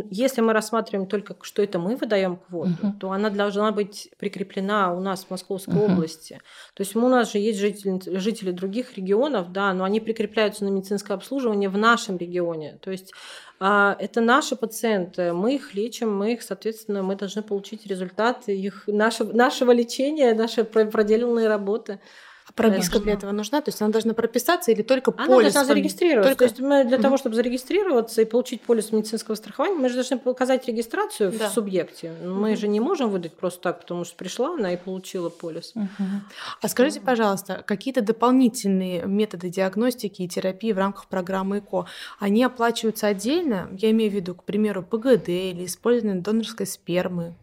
[0.10, 3.00] если мы рассматриваем только, что это мы выдаем квоту, uh-huh.
[3.00, 5.92] то она должна быть прикреплена у нас в Московской uh-huh.
[5.92, 6.40] области.
[6.76, 10.70] То есть у нас же есть жители, жители других регионов, да, но они прикрепляются на
[10.70, 12.78] медицинское обслуживание в нашем регионе.
[12.82, 13.12] То есть
[13.60, 18.84] а, это наши пациенты, мы их лечим, мы их, соответственно, мы должны получить результаты их,
[18.88, 22.00] нашего, нашего лечения, нашей проделанной работы.
[22.50, 23.62] А прописка для этого нужна?
[23.62, 25.56] То есть она должна прописаться или только она полис?
[25.56, 26.30] Она должна зарегистрироваться.
[26.30, 26.46] Только...
[26.46, 27.04] То есть мы для угу.
[27.04, 31.50] того, чтобы зарегистрироваться и получить полис медицинского страхования, мы же должны показать регистрацию да.
[31.50, 32.14] в субъекте.
[32.24, 32.60] Мы угу.
[32.60, 35.72] же не можем выдать просто так, потому что пришла она и получила полис.
[35.76, 36.04] Угу.
[36.62, 41.86] А скажите, пожалуйста, какие-то дополнительные методы диагностики и терапии в рамках программы ЭКО,
[42.20, 43.70] они оплачиваются отдельно?
[43.78, 47.36] Я имею в виду, к примеру, ПГД или использование донорской спермы?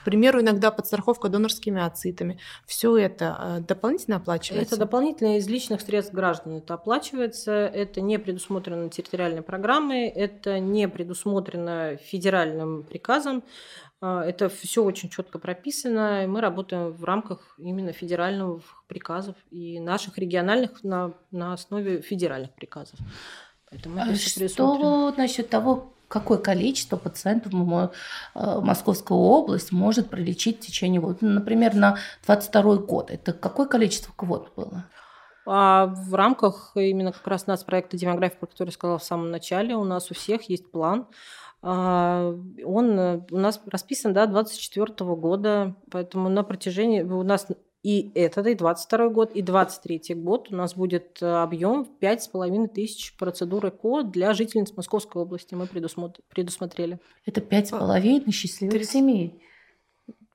[0.00, 2.38] К примеру, иногда подстраховка донорскими ацитами.
[2.66, 4.74] Все это э, дополнительно оплачивается?
[4.74, 6.58] Это дополнительно из личных средств граждан.
[6.58, 13.42] Это оплачивается, это не предусмотрено территориальной программой, это не предусмотрено федеральным приказом.
[14.00, 19.78] Э, это все очень четко прописано, и мы работаем в рамках именно федеральных приказов и
[19.80, 22.98] наших региональных на, на основе федеральных приказов.
[23.70, 27.88] Поэтому это а что насчет того, какое количество пациентов э,
[28.34, 31.18] Московская область может пролечить в течение года.
[31.20, 33.10] Например, на 22 год.
[33.12, 34.84] Это какое количество квот было?
[35.46, 39.30] А в рамках именно как раз нас проекта демографии, про который я сказала в самом
[39.30, 41.06] начале, у нас у всех есть план.
[41.62, 42.98] А, он
[43.30, 47.46] у нас расписан до да, 24 года, поэтому на протяжении у нас
[47.82, 53.16] И этот, и 22 год, и 23 год у нас будет э, объем 5,5 тысяч
[53.16, 55.54] процедур ЭКО для жительниц Московской области.
[55.54, 56.98] Мы предусмотрели.
[57.24, 59.42] Это 5,5 счастливых семей.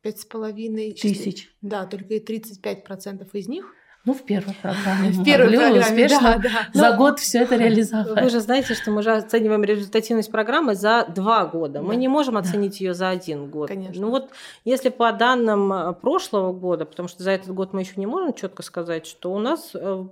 [0.01, 1.55] Пять с половиной тысяч.
[1.61, 3.71] Да, только и 35% из них
[4.05, 5.09] ну, в первой программе.
[5.11, 6.67] В первой программе, успешно да, да.
[6.73, 8.23] за Но год все это реализовать.
[8.23, 11.81] Вы же знаете, что мы же оцениваем результативность программы за два года.
[11.81, 11.99] Мы да.
[11.99, 12.85] не можем оценить да.
[12.85, 13.69] ее за один год.
[13.69, 14.01] Конечно.
[14.01, 14.29] Ну вот,
[14.63, 18.33] если по данным э, прошлого года, потому что за этот год мы еще не можем
[18.33, 20.05] четко сказать, что у нас э,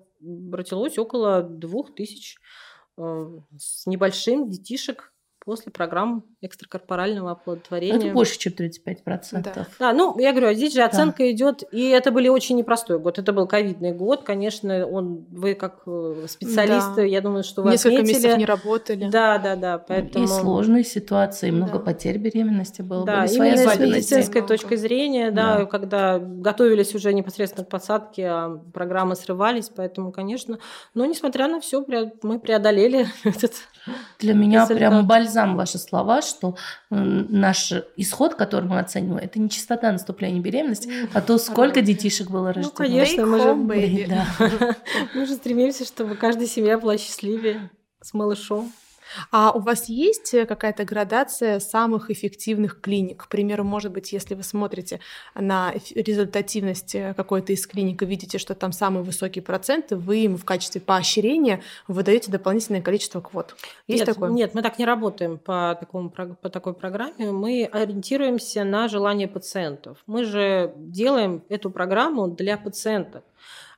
[0.52, 2.38] родилось около двух тысяч
[2.98, 3.28] э,
[3.58, 5.13] с небольшим детишек
[5.46, 7.98] после программ экстракорпорального оплодотворения.
[7.98, 9.42] Это больше, чем 35%.
[9.44, 9.68] Да.
[9.80, 11.32] да, ну, я говорю, здесь же оценка да.
[11.32, 13.20] идет, и это были очень непростой год.
[13.20, 17.04] Это был ковидный год, конечно, он, вы как э, специалисты, да.
[17.04, 18.16] я думаю, что вы Несколько отметили.
[18.16, 19.10] месяцев не работали.
[19.10, 19.78] Да, да, да.
[19.80, 20.24] Поэтому...
[20.24, 21.80] И сложные ситуации, много да.
[21.80, 23.06] потерь беременности было.
[23.06, 24.58] Да, были именно с медицинской много.
[24.58, 30.60] точки зрения, да, да, когда готовились уже непосредственно к посадке, а программы срывались, поэтому, конечно,
[30.94, 31.86] но несмотря на все,
[32.22, 33.54] мы преодолели этот
[34.20, 34.78] Для меня результат.
[34.78, 36.56] прям бальзам ваши слова, что
[36.90, 42.48] наш исход, который мы оцениваем, это не частота наступления беременности, а то, сколько детишек было
[42.48, 42.70] ну, рождено.
[42.70, 44.76] Ну, конечно, мы же, да.
[45.16, 47.70] мы же стремимся, чтобы каждая семья была счастливее
[48.02, 48.72] с малышом.
[49.32, 53.24] А у вас есть э, какая-то градация самых эффективных клиник?
[53.24, 55.00] К примеру, может быть, если вы смотрите
[55.36, 60.38] на результативность э, какой-то из клиник и видите, что там самый высокий процент, вы им
[60.38, 63.56] в качестве поощрения выдаете дополнительное количество квот.
[63.88, 64.32] Есть нет, такое?
[64.32, 67.32] Нет, мы так не работаем по, такому, по такой программе.
[67.32, 69.98] Мы ориентируемся на желание пациентов.
[70.08, 73.24] Мы же делаем эту программу для пациентов.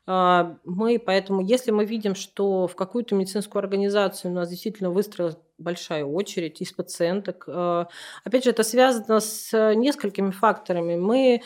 [0.07, 5.37] А, мы поэтому, если мы видим, что в какую-то медицинскую организацию у нас действительно выстроилась
[5.57, 7.87] большая очередь из пациенток, а,
[8.23, 10.95] опять же, это связано с несколькими факторами.
[10.95, 11.41] Мы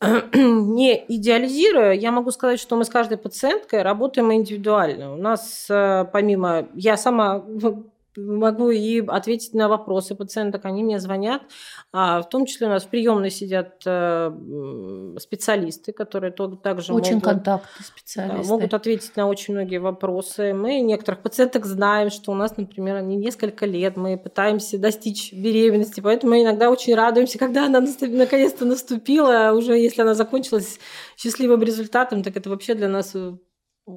[0.34, 5.14] не идеализируя, я могу сказать, что мы с каждой пациенткой работаем индивидуально.
[5.14, 7.44] У нас а, помимо, я сама
[8.16, 10.64] могу и ответить на вопросы пациенток.
[10.64, 11.42] Они мне звонят.
[11.92, 14.30] А в том числе у нас в приемной сидят э,
[15.18, 18.48] специалисты, которые также очень могут, контактные специалисты.
[18.48, 20.52] могут ответить на очень многие вопросы.
[20.52, 26.00] Мы некоторых пациенток знаем, что у нас, например, они несколько лет, мы пытаемся достичь беременности,
[26.00, 30.78] поэтому мы иногда очень радуемся, когда она наконец-то наступила, а уже если она закончилась
[31.16, 33.34] счастливым результатом, так это вообще для нас э,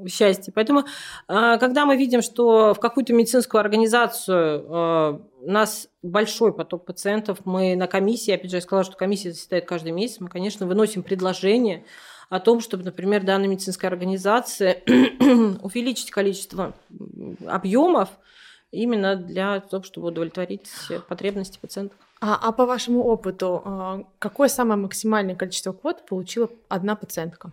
[0.07, 0.51] счастье.
[0.53, 0.85] Поэтому,
[1.27, 7.39] а, когда мы видим, что в какую-то медицинскую организацию а, у нас большой поток пациентов,
[7.45, 11.03] мы на комиссии, опять же, я сказала, что комиссия заседает каждый месяц, мы, конечно, выносим
[11.03, 11.85] предложение
[12.29, 14.81] о том, чтобы, например, данная медицинская организация
[15.61, 16.73] увеличить количество
[17.45, 18.09] объемов
[18.71, 20.69] именно для того, чтобы удовлетворить
[21.07, 21.97] потребности пациентов.
[22.21, 27.51] А, а по вашему опыту, а, какое самое максимальное количество квот получила одна пациентка?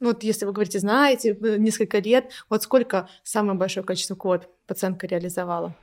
[0.00, 5.06] Ну, вот если вы говорите, знаете, несколько лет, вот сколько самое большое количество квот пациентка
[5.06, 5.76] реализовала?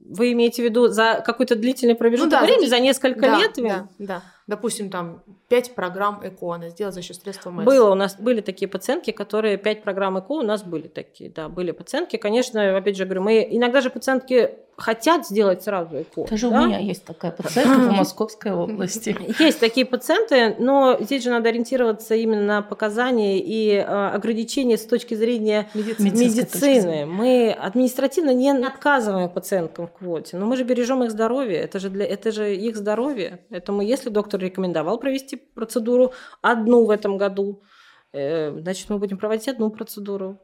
[0.00, 3.52] Вы имеете в виду за какой-то длительный промежуток ну, да, времени, за несколько да, лет?
[3.56, 4.22] Да, да.
[4.46, 7.64] Допустим, там пять программ ЭКО она сделала за счет средств МС.
[7.64, 11.48] Было, у нас были такие пациентки, которые пять программ ЭКО у нас были такие, да,
[11.48, 12.16] были пациентки.
[12.16, 16.26] Конечно, опять же говорю, мы иногда же пациентки хотят сделать сразу ЭКО.
[16.30, 16.62] Даже да?
[16.62, 19.16] у меня есть такая пациентка в Московской области.
[19.42, 24.84] Есть такие пациенты, но здесь же надо ориентироваться именно на показания и э, ограничения с
[24.84, 27.06] точки зрения медицины.
[27.06, 31.58] Мы административно не отказываем пациенткам в квоте, но мы же бережем их здоровье.
[31.58, 33.40] Это же, для, это же их здоровье.
[33.48, 37.62] Поэтому если доктор рекомендовал провести процедуру одну в этом году,
[38.12, 40.40] э, значит, мы будем проводить одну процедуру.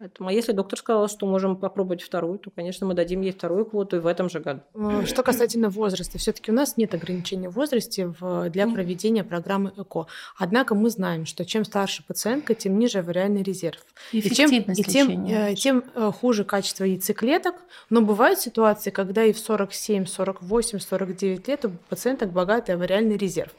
[0.00, 3.66] Поэтому, а если доктор сказал, что можем попробовать вторую, то, конечно, мы дадим ей вторую
[3.66, 4.62] квоту и в этом же году.
[5.04, 10.06] Что касательно возраста, все-таки у нас нет ограничения в возрасте в, для проведения программы ЭКО.
[10.38, 13.78] Однако мы знаем, что чем старше пациентка, тем ниже авариальный резерв.
[14.10, 17.56] И, и, тем, и тем, э, тем э, хуже качество яйцеклеток.
[17.90, 23.50] Но бывают ситуации, когда и в 47, 48, 49 лет у пациенток богатый авариальный резерв.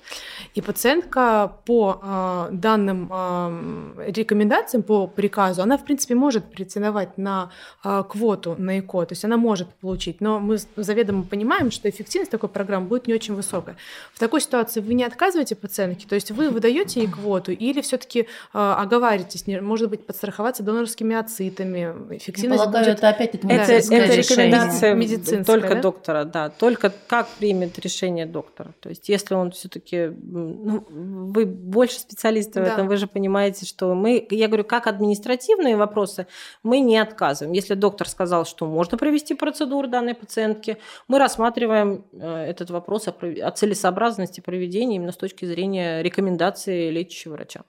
[0.55, 7.17] И пациентка по э, данным э, рекомендациям, по приказу, она, в принципе, может может претендовать
[7.17, 7.51] на
[7.83, 12.31] а, квоту на ЭКО, то есть она может получить, но мы заведомо понимаем, что эффективность
[12.31, 13.75] такой программы будет не очень высокая.
[14.13, 18.27] В такой ситуации вы не отказываете пациентке, то есть вы выдаете ей квоту или все-таки
[18.53, 22.97] а, оговариваетесь, может быть, подстраховаться донорскими ацитами, эффективность Полагаю, будет...
[22.97, 25.81] это опять-таки это, это рекомендация медицинская, только да?
[25.81, 28.71] доктора, да, только как примет решение доктора.
[28.79, 32.73] То есть если он все-таки, ну, вы больше специалисты в да.
[32.73, 36.27] этом, вы же понимаете, что мы, я говорю, как административные вопросы, больницы,
[36.63, 37.53] мы не отказываем.
[37.53, 43.11] Если доктор сказал, что можно провести процедуру данной пациентки, мы рассматриваем э, этот вопрос о,
[43.11, 47.61] о целесообразности проведения именно с точки зрения рекомендации лечащего врача.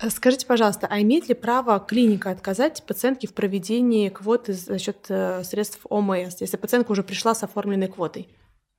[0.00, 5.06] Э, скажите, пожалуйста, а имеет ли право клиника отказать пациентке в проведении квоты за счет
[5.08, 8.28] э, средств ОМС, если пациентка уже пришла с оформленной квотой?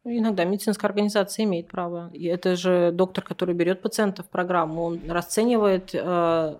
[0.05, 2.09] Иногда медицинская организация имеет право.
[2.13, 6.55] И это же доктор, который берет пациента в программу, он расценивает э,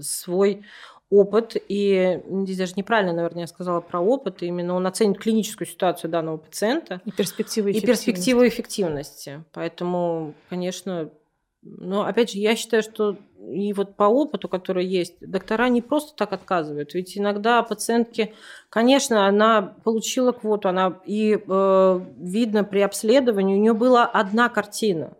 [0.00, 0.64] свой
[1.08, 6.10] опыт, и здесь даже неправильно, наверное, я сказала про опыт, именно он оценит клиническую ситуацию
[6.10, 7.02] данного пациента.
[7.04, 7.84] И перспективы эффективности.
[7.84, 9.44] И перспективы эффективности.
[9.52, 11.10] Поэтому, конечно,
[11.62, 13.16] но опять же, я считаю, что
[13.50, 16.94] и вот по опыту, который есть, доктора не просто так отказывают.
[16.94, 18.34] Ведь иногда пациентки,
[18.68, 25.14] конечно, она получила квоту, она и э, видно при обследовании, у нее была одна картина.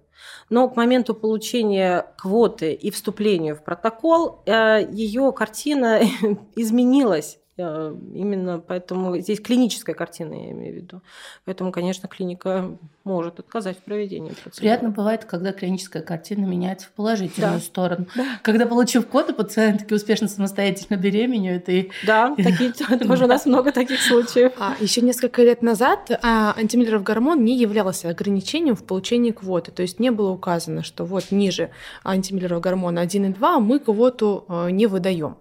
[0.50, 6.00] Но к моменту получения квоты и вступления в протокол э, ее картина
[6.56, 7.38] изменилась.
[7.62, 11.03] Э, именно поэтому здесь клиническая картина, я имею в виду.
[11.44, 14.57] Поэтому, конечно, клиника может отказать в проведении процедуры.
[14.59, 17.61] Приятно бывает, когда клиническая картина меняется в положительную да.
[17.61, 18.07] сторону.
[18.14, 18.25] Да.
[18.42, 21.68] Когда, получив коды, пациентки успешно самостоятельно беременеют.
[21.68, 21.90] И...
[22.07, 22.72] Да, такие,
[23.07, 24.53] тоже у нас много таких случаев.
[24.59, 29.70] А, еще несколько лет назад а, антимиллеров гормон не являлся ограничением в получении квоты.
[29.70, 31.70] То есть не было указано, что вот ниже
[32.05, 35.37] антимиллеров гормона 1 и 2 мы квоту а, не выдаем.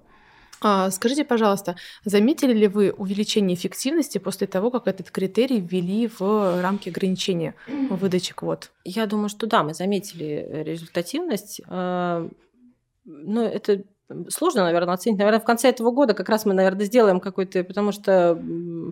[0.62, 6.62] А, скажите, пожалуйста, заметили ли вы увеличение эффективности после того, как этот критерий ввели в
[6.62, 7.56] рамки ограничения
[7.89, 8.71] выдачи квот?
[8.84, 11.62] Я думаю, что да, мы заметили результативность.
[11.67, 12.30] А,
[13.06, 13.84] но это
[14.30, 15.17] сложно, наверное, оценить.
[15.17, 18.39] Наверное, в конце этого года как раз мы, наверное, сделаем какой-то, потому что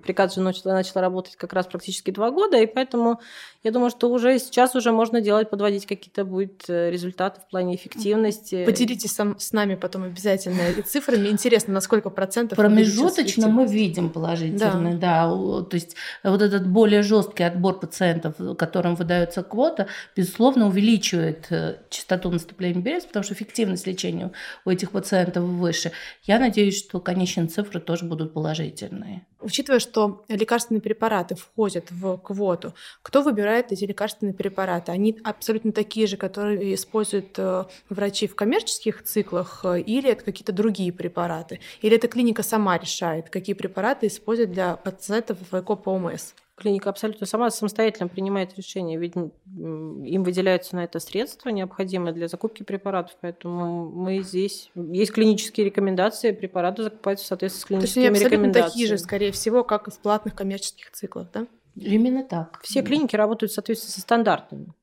[0.03, 3.19] приказ же начал, начал работать как раз практически два года, и поэтому
[3.63, 7.75] я думаю, что уже сейчас уже можно делать, подводить какие-то будет э, результаты в плане
[7.75, 8.65] эффективности.
[8.65, 11.27] Поделитесь сам, с нами потом обязательно цифрами.
[11.27, 12.57] Интересно, на сколько процентов?
[12.57, 15.27] Промежуточно мы видим положительный, да.
[15.27, 15.63] да.
[15.63, 22.31] То есть вот этот более жесткий отбор пациентов, которым выдается квота, безусловно, увеличивает э, частоту
[22.31, 24.31] наступления беременности, потому что эффективность лечения
[24.63, 25.91] у этих пациентов выше.
[26.23, 29.25] Я надеюсь, что конечные цифры тоже будут положительные.
[29.41, 34.91] Учитывая, что лекарственные препараты входят в квоту, кто выбирает эти лекарственные препараты?
[34.91, 40.51] Они абсолютно такие же, которые используют э, врачи в коммерческих циклах, э, или это какие-то
[40.51, 41.61] другие препараты?
[41.81, 46.33] Или эта клиника сама решает, какие препараты используют для пациентов в ЭКО ОМС?
[46.59, 52.63] Клиника абсолютно сама самостоятельно принимает решение, ведь им выделяются на это средства, необходимые для закупки
[52.63, 54.69] препаратов, поэтому мы здесь...
[54.75, 58.97] Есть клинические рекомендации, препараты закупаются в соответствии с клиническими То есть они абсолютно такие же,
[58.97, 61.47] скорее всего, как и в платных коммерческих циклах, да?
[61.75, 62.59] Именно так.
[62.63, 64.73] Все клиники работают в соответствии со стандартами.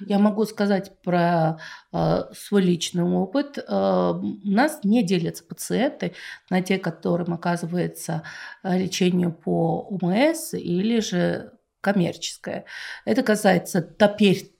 [0.00, 1.58] Я могу сказать про
[1.92, 3.58] э, свой личный опыт.
[3.58, 6.14] Э, у нас не делятся пациенты
[6.50, 8.22] на те, которым оказывается
[8.62, 12.64] э, лечение по УМС или же коммерческое.
[13.04, 13.82] Это касается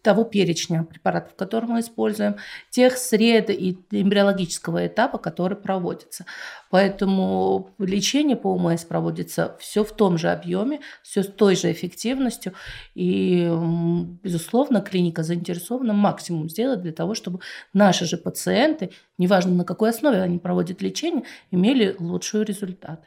[0.02, 2.36] того перечня препаратов, которые мы используем,
[2.70, 6.26] тех сред и эмбриологического этапа, который проводится.
[6.70, 12.52] Поэтому лечение по ОМС проводится все в том же объеме, все с той же эффективностью.
[12.94, 13.48] И,
[14.22, 17.38] безусловно, клиника заинтересована максимум сделать для того, чтобы
[17.72, 23.06] наши же пациенты, неважно на какой основе они проводят лечение, имели лучшие результаты.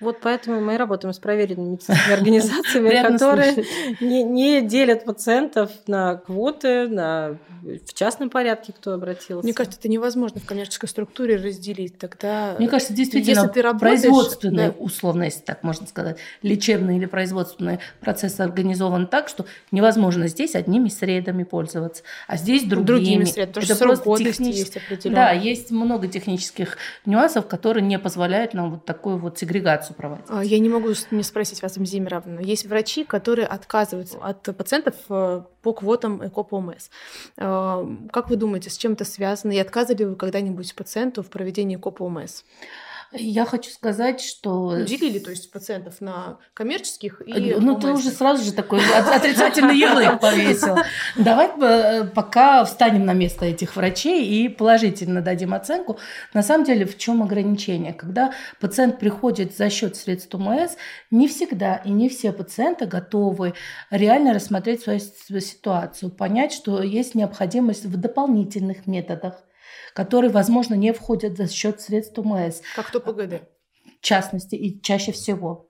[0.00, 3.64] Вот поэтому мы работаем с проверенными медицинскими организациями, которые
[4.00, 9.44] не, не делят пациентов на квоты, на в частном порядке, кто обратился.
[9.44, 11.98] Мне кажется, это невозможно в коммерческой структуре разделить.
[11.98, 14.74] Тогда, Мне кажется, действительно, если ты работаешь, производственный, да.
[14.78, 20.88] условно, если так можно сказать, лечебный или производственный процесс организован так, что невозможно здесь одними
[20.88, 22.86] средами пользоваться, а здесь другими.
[22.86, 24.56] Другими средами, это просто технич...
[24.56, 25.16] есть определенно.
[25.16, 30.26] Да, есть много технических нюансов, которые не позволяют нам вот такую вот сегрегацию операцию проводить.
[30.28, 32.40] А, я не могу не спросить вас, Мзиме Равна.
[32.40, 36.90] Есть врачи, которые отказываются от пациентов э, по квотам ЭКОП-ОМС.
[37.36, 39.52] Э, как вы думаете, с чем это связано?
[39.52, 42.44] И отказывали вы когда-нибудь пациенту в проведении ЭКОП-ОМС?
[43.12, 44.82] Я хочу сказать, что...
[44.82, 47.56] Делили, то есть, пациентов на коммерческих и...
[47.58, 50.76] Ну, ты уже сразу же такой отрицательный ярлык повесил.
[51.16, 55.98] Давай э, пока встанем на место этих врачей и положительно дадим оценку.
[56.34, 57.92] На самом деле, в чем ограничение?
[57.92, 60.76] Когда пациент приходит за счет средств УМС,
[61.10, 63.54] не всегда и не все пациенты готовы
[63.90, 69.42] реально рассмотреть свою ситуацию, понять, что есть необходимость в дополнительных методах
[69.94, 72.60] которые, возможно, не входят за счет средств УМС.
[72.74, 73.42] Как то ПГД
[74.00, 75.68] в частности и чаще всего.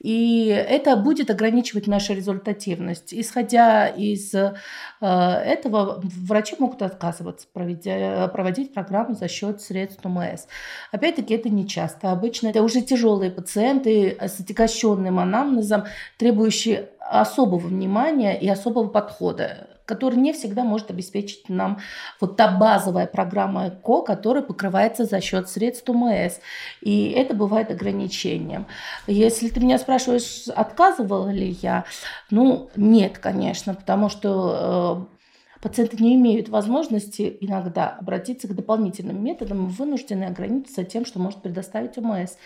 [0.00, 3.14] И это будет ограничивать нашу результативность.
[3.14, 4.54] Исходя из э,
[5.00, 10.46] этого, врачи могут отказываться проведя, проводить программу за счет средств УМС.
[10.90, 12.10] Опять-таки, это не часто.
[12.10, 15.84] Обычно это уже тяжелые пациенты с отягощенным анамнезом,
[16.16, 21.80] требующие особого внимания и особого подхода который не всегда может обеспечить нам
[22.20, 26.34] вот та базовая программа ЭКО, которая покрывается за счет средств УМС.
[26.82, 28.66] И это бывает ограничением.
[29.06, 31.86] Если ты меня спрашиваешь, отказывала ли я,
[32.30, 39.68] ну, нет, конечно, потому что э, пациенты не имеют возможности иногда обратиться к дополнительным методам,
[39.68, 42.36] вынуждены ограничиться тем, что может предоставить УМС.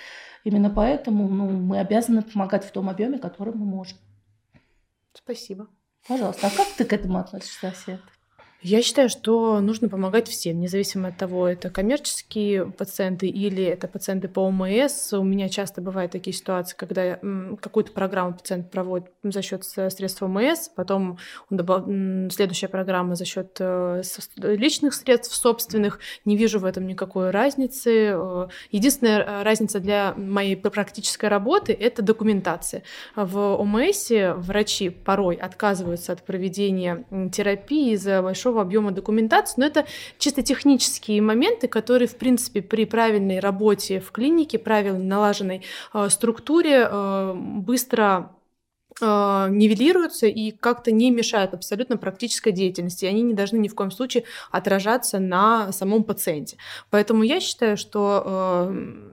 [0.45, 3.99] Именно поэтому ну, мы обязаны помогать в том объеме, который мы можем.
[5.13, 5.67] Спасибо.
[6.07, 8.01] Пожалуйста, а как ты к этому относишься, Свет?
[8.65, 14.29] Я считаю, что нужно помогать всем, независимо от того, это коммерческие пациенты или это пациенты
[14.29, 15.13] по ОМС.
[15.15, 17.19] У меня часто бывают такие ситуации, когда
[17.61, 21.19] какую-то программу пациент проводит за счет средств ОМС, потом
[21.51, 24.03] следующая программа за счет э,
[24.37, 25.99] личных средств собственных.
[26.25, 28.13] Не вижу в этом никакой разницы.
[28.15, 32.85] Э, единственная э, разница для моей практической работы— это документация.
[33.17, 39.87] В ОМС врачи порой отказываются от проведения терапии из-за большого большого объема документации, но это
[40.19, 45.63] чисто технические моменты, которые, в принципе, при правильной работе в клинике, правильно налаженной
[45.95, 48.31] э, структуре э, быстро
[49.01, 53.05] а, нивелируются и как-то не мешают абсолютно практической деятельности.
[53.05, 56.57] И они не должны ни в коем случае отражаться на самом пациенте.
[56.91, 58.71] Поэтому я считаю, что э,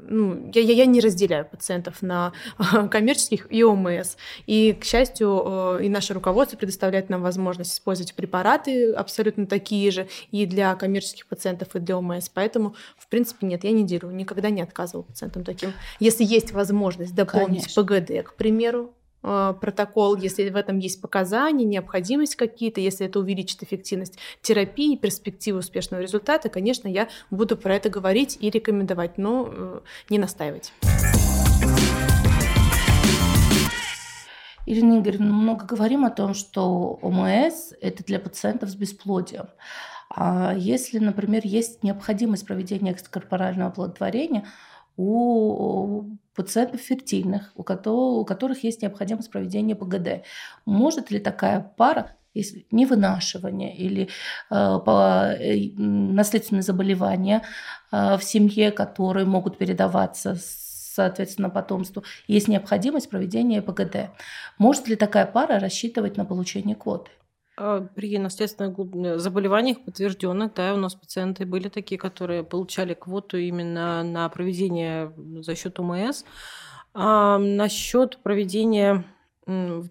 [0.09, 2.34] ну, я, я не разделяю пациентов на
[2.91, 4.15] коммерческих и ОМС.
[4.47, 5.43] И, к счастью,
[5.80, 11.27] э, и наше руководство предоставляет нам возможность использовать препараты абсолютно такие же и для коммерческих
[11.27, 12.30] пациентов, и для ОМС.
[12.30, 15.73] Поэтому, в принципе, нет, я не делю, никогда не отказывала пациентам таким.
[15.99, 17.84] Если есть возможность дополнить Конечно.
[17.84, 23.63] ПГД, к примеру, Э, протокол, если в этом есть показания, необходимость какие-то, если это увеличит
[23.63, 29.80] эффективность терапии, перспективу успешного результата, конечно, я буду про это говорить и рекомендовать, но э,
[30.09, 30.72] не настаивать.
[34.65, 39.47] Ирина Игоревна, много говорим о том, что ОМС– это для пациентов с бесплодием.
[40.09, 44.45] А если, например, есть необходимость проведения экстракорпорального оплодотворения
[45.00, 50.26] у пациентов фертильных, у которых, у которых есть необходимость проведения ПГД.
[50.66, 54.08] Может ли такая пара если не вынашивание или э,
[54.86, 57.41] по, э, наследственные заболевания
[57.91, 64.12] э, в семье, которые могут передаваться соответственно, потомству, есть необходимость проведения ПГД.
[64.58, 67.12] Может ли такая пара рассчитывать на получение квоты?
[67.62, 74.01] А, при наследственных заболеваниях подтвержденных, да, у нас пациенты были такие, которые получали квоту именно
[74.01, 76.24] на проведение за счет УМС.
[76.93, 79.03] А насчет проведения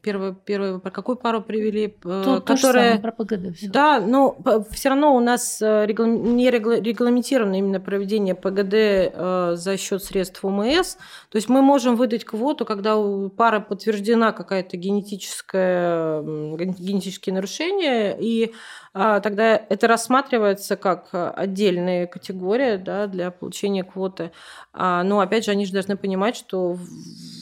[0.03, 1.97] Первый, первый, про какую пару привели?
[2.05, 2.97] Э, Тут которая...
[2.97, 3.57] самое, про ПГД.
[3.57, 3.71] Всё.
[3.71, 4.39] Да, но
[4.71, 6.37] все равно у нас э, реглам...
[6.37, 10.95] не регламентировано именно проведение ПГД э, за счет средств ОМС.
[11.29, 18.53] То есть мы можем выдать квоту, когда у пары подтверждена какая-то генетическая, генетические нарушения, и
[18.95, 24.31] а, тогда это рассматривается как отдельная категория да, для получения квоты.
[24.73, 26.77] А, но опять же, они же должны понимать, что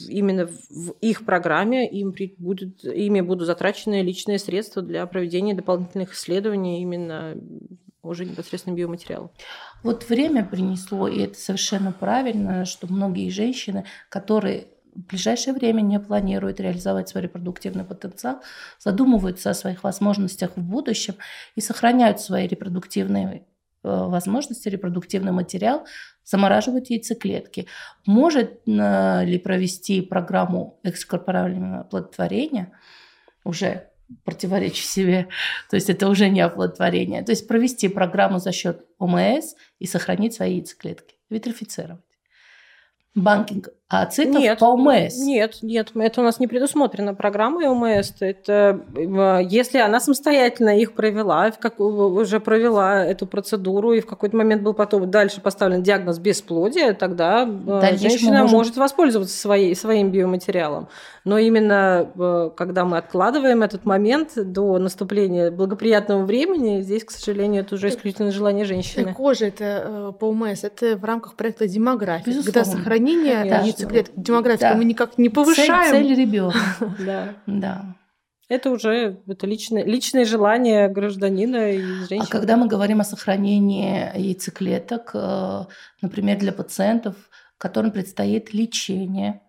[0.07, 6.81] именно в их программе им будет, ими будут затрачены личные средства для проведения дополнительных исследований
[6.81, 7.35] именно
[8.01, 9.31] уже непосредственно биоматериалов.
[9.83, 15.99] Вот время принесло, и это совершенно правильно, что многие женщины, которые в ближайшее время не
[15.99, 18.41] планируют реализовать свой репродуктивный потенциал,
[18.79, 21.15] задумываются о своих возможностях в будущем
[21.55, 23.45] и сохраняют свои репродуктивные
[23.83, 25.85] возможности, репродуктивный материал,
[26.23, 27.67] замораживают яйцеклетки.
[28.05, 32.73] Может э, ли провести программу экскорпорального оплодотворения
[33.43, 33.89] уже
[34.23, 35.27] противоречит себе,
[35.69, 40.33] то есть это уже не оплодотворение, то есть провести программу за счет ОМС и сохранить
[40.33, 42.01] свои яйцеклетки, витрифицировать
[43.17, 45.15] банкинг а циклов нет, по ОМС?
[45.17, 48.15] Нет, нет, это у нас не предусмотрено программой ОМС.
[48.19, 54.35] Это э, если она самостоятельно их провела, как, уже провела эту процедуру, и в какой-то
[54.35, 58.57] момент был потом дальше поставлен диагноз бесплодия, тогда э, Дальше женщина можем...
[58.57, 60.89] может воспользоваться своей, своим биоматериалом.
[61.23, 67.61] Но именно э, когда мы откладываем этот момент до наступления благоприятного времени, здесь, к сожалению,
[67.61, 69.13] это уже исключительно желание женщины.
[69.13, 72.51] Кожа это по ОМС, это в рамках проекта демографии, Безусловно.
[72.51, 73.45] когда сохранение
[73.77, 74.75] яйцеклеток, демографию да.
[74.75, 75.91] мы никак не повышаем.
[75.91, 76.57] Цель, цель ребенка.
[76.99, 77.35] Да.
[77.45, 77.95] Да.
[78.49, 82.23] Это уже это личное, личное желание гражданина и женщины.
[82.23, 85.65] А когда мы говорим о сохранении яйцеклеток, э,
[86.01, 87.15] например, для пациентов,
[87.57, 89.41] которым предстоит лечение,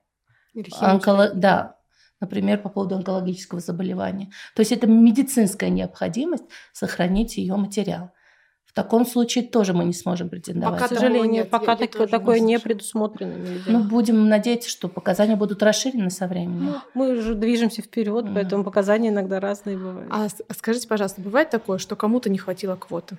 [0.80, 1.30] онколо...
[1.32, 1.76] да,
[2.20, 4.30] например, по поводу онкологического заболевания.
[4.56, 8.10] То есть это медицинская необходимость сохранить ее материал.
[8.68, 10.78] В таком случае тоже мы не сможем претендовать.
[10.78, 13.32] Пока, к сожалению, нет, пока я, так, такое не предусмотрено.
[13.32, 13.72] Нельзя.
[13.72, 16.66] Ну, будем надеяться, что показания будут расширены со временем.
[16.66, 18.34] Ну, мы уже движемся вперед, mm.
[18.34, 20.08] поэтому показания иногда разные бывают.
[20.12, 23.16] А скажите, пожалуйста, бывает такое, что кому-то не хватило квоты?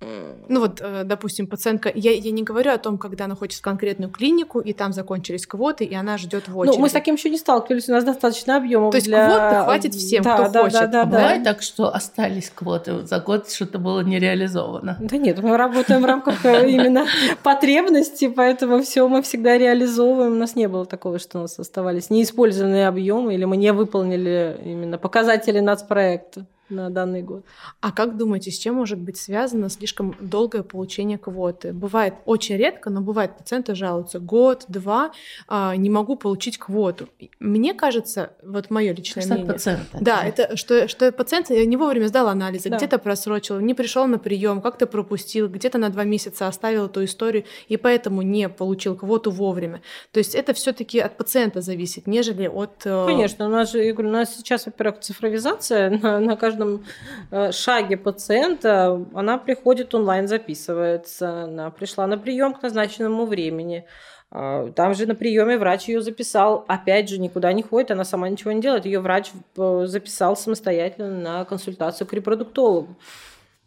[0.00, 3.62] Ну вот, э, допустим, пациентка, я, я не говорю о том, когда она хочет в
[3.62, 6.76] конкретную клинику, и там закончились квоты, и она ждет в очереди.
[6.76, 9.26] Ну, мы с таким еще не сталкивались, у нас достаточно объемов То есть для...
[9.26, 10.80] квоты хватит всем, да, кто да, хочет.
[10.80, 11.10] Да, да, да.
[11.10, 14.98] Бывает так, что остались квоты, за год что-то было не реализовано.
[15.00, 17.06] Да нет, мы работаем в рамках э, именно
[17.42, 20.32] потребностей, поэтому все мы всегда реализовываем.
[20.32, 24.60] У нас не было такого, что у нас оставались неиспользованные объемы, или мы не выполнили
[24.62, 27.44] именно показатели нацпроекта на данный год.
[27.80, 31.72] А как думаете, с чем может быть связано слишком долгое получение квоты?
[31.72, 35.12] Бывает очень редко, но бывает, пациенты жалуются год, два,
[35.48, 37.08] а, не могу получить квоту.
[37.40, 39.52] Мне кажется, вот мое личное что мнение.
[39.52, 42.76] Пациента, да, это что, что пациент не вовремя сдал анализы, да.
[42.76, 47.44] где-то просрочил, не пришел на прием, как-то пропустил, где-то на два месяца оставил эту историю
[47.68, 49.82] и поэтому не получил квоту вовремя.
[50.12, 52.82] То есть это все-таки от пациента зависит, нежели от.
[52.84, 56.55] Э, Конечно, у нас же, я говорю, у нас сейчас, во-первых, цифровизация на, на каждом
[56.56, 56.84] каждом
[57.30, 63.84] э, шаге пациента она приходит онлайн, записывается, она пришла на прием к назначенному времени.
[64.30, 68.28] А, там же на приеме врач ее записал, опять же, никуда не ходит, она сама
[68.28, 68.86] ничего не делает.
[68.86, 72.96] Ее врач э, записал самостоятельно на консультацию к репродуктологу.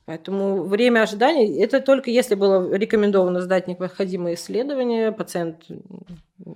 [0.09, 5.67] Поэтому время ожидания, это только если было рекомендовано сдать необходимые исследования, пациент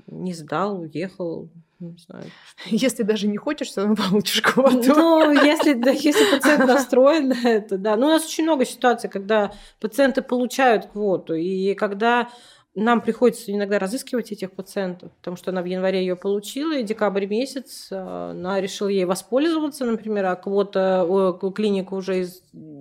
[0.08, 1.50] не сдал, уехал,
[1.80, 2.26] не знаю.
[2.66, 4.96] Если даже не хочешь, то равно получишь квоту.
[4.96, 7.96] Ну, если, да, если пациент настроен на это, да.
[7.96, 12.30] Ну, у нас очень много ситуаций, когда пациенты получают квоту, и когда
[12.76, 17.28] нам приходится иногда разыскивать этих пациентов, потому что она в январе ее получила, и декабрь
[17.28, 21.08] месяц а, она решила ей воспользоваться, например, а квота,
[21.56, 22.28] клиника уже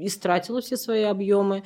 [0.00, 1.62] истратила все свои объемы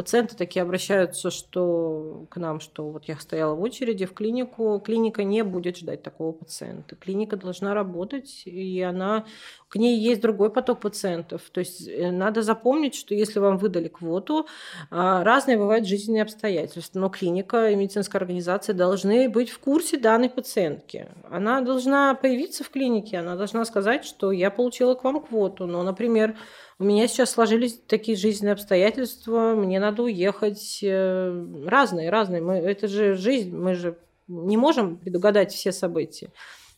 [0.00, 5.24] пациенты такие обращаются что к нам, что вот я стояла в очереди в клинику, клиника
[5.24, 6.96] не будет ждать такого пациента.
[6.96, 9.26] Клиника должна работать, и она
[9.70, 11.42] к ней есть другой поток пациентов.
[11.52, 14.48] То есть э, надо запомнить, что если вам выдали квоту,
[14.90, 20.28] а, разные бывают жизненные обстоятельства, но клиника и медицинская организация должны быть в курсе данной
[20.28, 21.06] пациентки.
[21.30, 25.84] Она должна появиться в клинике, она должна сказать, что я получила к вам квоту, но,
[25.84, 26.36] например,
[26.80, 30.80] у меня сейчас сложились такие жизненные обстоятельства, мне надо уехать.
[30.82, 32.42] Э, разные, разные.
[32.42, 33.96] Мы, это же жизнь, мы же
[34.26, 36.30] не можем предугадать все события.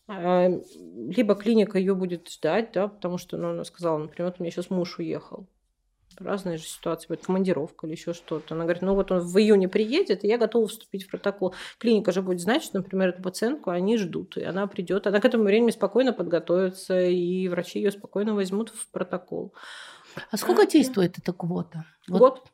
[0.09, 4.51] А, либо клиника ее будет ждать, да, потому что ну, она сказала, например, у меня
[4.51, 5.47] сейчас муж уехал.
[6.19, 8.55] Разные же ситуации, будет командировка или еще что-то.
[8.55, 11.55] Она говорит, ну вот он в июне приедет, и я готова вступить в протокол.
[11.79, 15.07] Клиника же будет знать, что, например, эту пациентку они ждут, и она придет.
[15.07, 19.55] Она к этому времени спокойно подготовится, и врачи ее спокойно возьмут в протокол.
[20.31, 21.87] А сколько действует эта квота?
[22.09, 22.53] Вот год.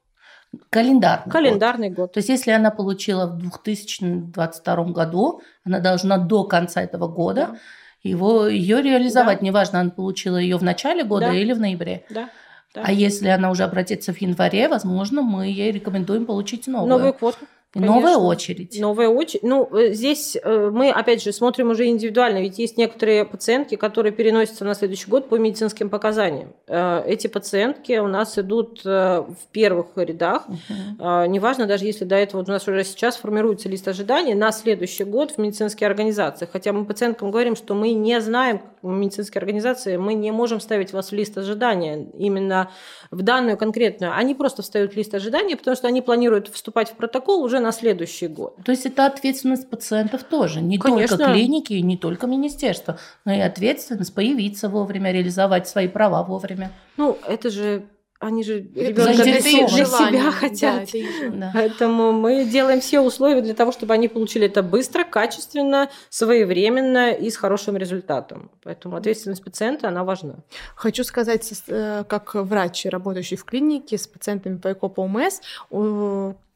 [0.71, 1.97] Календарный, Календарный год.
[1.97, 2.13] год.
[2.13, 7.59] То есть, если она получила в 2022 году, она должна до конца этого года да.
[8.03, 9.41] его, ее реализовать.
[9.41, 9.47] Да.
[9.47, 11.35] Неважно, она получила ее в начале года да.
[11.35, 12.05] или в ноябре.
[12.11, 12.31] Да.
[12.75, 12.83] Да.
[12.85, 16.89] А если она уже обратится в январе, возможно, мы ей рекомендуем получить новую.
[16.89, 17.47] Новую квоту.
[17.75, 17.97] Конечно.
[17.97, 18.81] Новая очередь.
[18.81, 19.43] Новая очередь.
[19.43, 24.11] Ну, э, здесь э, мы, опять же, смотрим уже индивидуально, ведь есть некоторые пациентки, которые
[24.11, 26.55] переносятся на следующий год по медицинским показаниям.
[26.67, 30.49] Э, эти пациентки у нас идут в первых рядах.
[30.49, 31.27] Угу.
[31.27, 35.33] Неважно, даже если до этого у нас уже сейчас формируется лист ожидания на следующий год
[35.33, 36.49] в медицинские организации.
[36.51, 40.93] Хотя мы пациенткам говорим, что мы не знаем, в медицинской организации, мы не можем ставить
[40.93, 42.71] вас в лист ожидания именно
[43.11, 44.15] в данную конкретную.
[44.15, 47.65] Они просто встают в лист ожидания, потому что они планируют вступать в протокол уже уже
[47.65, 48.57] на следующий год.
[48.65, 51.17] То есть это ответственность пациентов тоже, не Конечно.
[51.17, 56.71] только клиники, не только министерства, но и ответственность появиться вовремя, реализовать свои права вовремя.
[56.97, 57.83] Ну, это же
[58.21, 60.89] они же ребенка для, для себя хотят.
[61.33, 67.13] Да, Поэтому мы делаем все условия для того, чтобы они получили это быстро, качественно, своевременно
[67.13, 68.51] и с хорошим результатом.
[68.65, 70.37] Поэтому ответственность пациента, она важна.
[70.75, 75.41] Хочу сказать, э, как врач, работающий в клинике с пациентами по ЭКО по ОМС,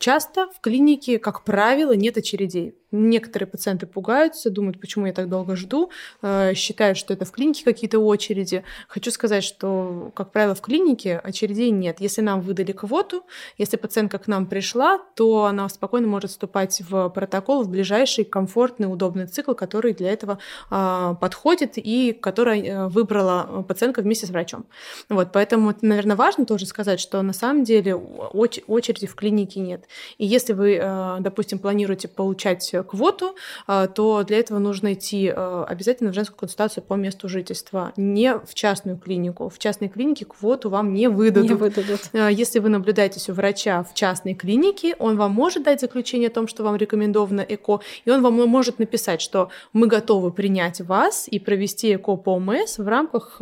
[0.02, 2.74] Часто в клинике, как правило, нет очередей.
[2.92, 5.90] Некоторые пациенты пугаются, думают, почему я так долго жду,
[6.20, 8.64] э, считают, что это в клинике какие-то очереди.
[8.86, 12.00] Хочу сказать, что, как правило, в клинике очередей нет.
[12.00, 13.24] Если нам выдали квоту,
[13.56, 18.92] если пациентка к нам пришла, то она спокойно может вступать в протокол в ближайший комфортный,
[18.92, 20.38] удобный цикл, который для этого
[20.70, 24.66] а, подходит и который э, выбрала пациентка вместе с врачом.
[25.08, 29.84] Вот, поэтому, наверное, важно тоже сказать, что на самом деле очереди в клинике нет.
[30.18, 33.34] И если вы, э, допустим, планируете получать квоту,
[33.68, 38.34] э, то для этого нужно идти э, обязательно в женскую консультацию по месту жительства, не
[38.34, 39.48] в частную клинику.
[39.48, 41.50] В частной клинике квоту вам не выдадут.
[41.50, 42.00] Не выдадут.
[42.12, 46.48] Если вы наблюдаетесь у врача в частной клинике, он вам может дать заключение о том,
[46.48, 51.38] что вам рекомендовано ЭКО, и он вам может написать, что мы готовы принять вас и
[51.38, 53.40] провести ЭКО по ОМС в рамках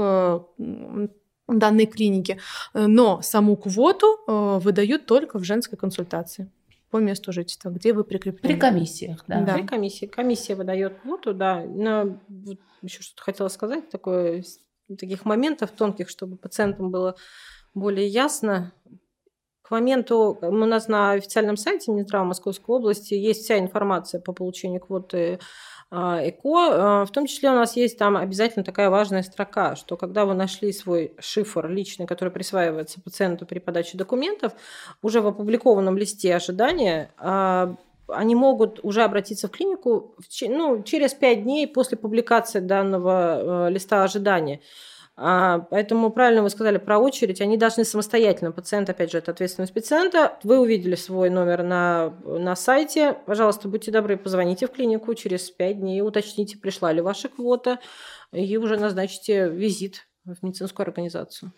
[1.49, 2.39] данной клиники,
[2.75, 6.51] но саму квоту выдают только в женской консультации
[6.91, 8.55] по месту жительства, где вы прикреплены.
[8.55, 9.41] При комиссиях, да.
[9.43, 9.55] да.
[9.55, 10.07] При комиссии.
[10.07, 11.65] Комиссия выдает квоту, да.
[11.65, 14.45] Но вот еще что-то хотела сказать, такое,
[14.99, 17.17] таких моментов тонких, чтобы пациентам было
[17.75, 18.73] более ясно.
[19.63, 24.81] К моменту у нас на официальном сайте Минздрава Московской области есть вся информация по получению
[24.81, 25.39] квоты
[25.91, 27.03] ЭКО.
[27.03, 30.35] А, в том числе у нас есть там обязательно такая важная строка, что когда вы
[30.35, 34.53] нашли свой шифр личный, который присваивается пациенту при подаче документов,
[35.03, 37.75] уже в опубликованном листе ожидания а,
[38.13, 44.61] они могут уже обратиться в клинику ну, через 5 дней после публикации данного листа ожидания.
[45.23, 47.43] А, поэтому правильно вы сказали про очередь.
[47.43, 50.39] Они должны самостоятельно, пациент, опять же, это ответственность пациента.
[50.45, 53.19] Вы увидели свой номер на, на сайте.
[53.27, 57.81] Пожалуйста, будьте добры, позвоните в клинику через 5 дней, уточните, пришла ли ваша квота,
[58.33, 61.53] и уже назначите визит в медицинскую организацию.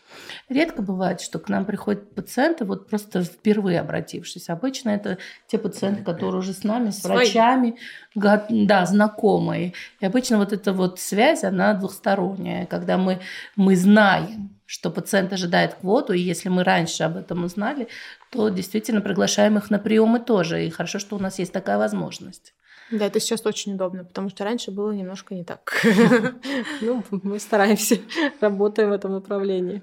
[0.49, 4.49] Редко бывает, что к нам приходят пациенты, вот просто впервые обратившись.
[4.49, 7.77] Обычно это те пациенты, которые уже с нами, с врачами,
[8.15, 9.75] да, знакомые.
[10.01, 13.21] И обычно вот эта вот связь, она двухсторонняя, когда мы,
[13.57, 17.89] мы знаем, что пациент ожидает квоту, и если мы раньше об этом узнали,
[18.31, 20.67] то действительно приглашаем их на приемы тоже.
[20.67, 22.55] И хорошо, что у нас есть такая возможность.
[22.93, 25.83] Да, это сейчас очень удобно, потому что раньше было немножко не так.
[26.81, 27.99] Ну, мы стараемся,
[28.41, 29.83] работаем в этом направлении.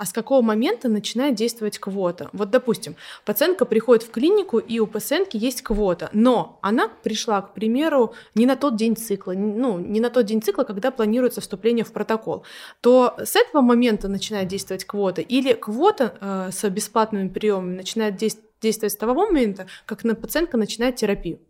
[0.00, 2.30] а с какого момента начинает действовать квота?
[2.32, 7.52] Вот, допустим, пациентка приходит в клинику, и у пациентки есть квота, но она пришла, к
[7.52, 11.84] примеру, не на тот день цикла, ну, не на тот день цикла, когда планируется вступление
[11.84, 12.44] в протокол,
[12.80, 18.49] то с этого момента начинает действовать квота, или квота э, с бесплатными приемами начинает действовать
[18.60, 21.40] действовать с того момента, как на пациентка начинает терапию.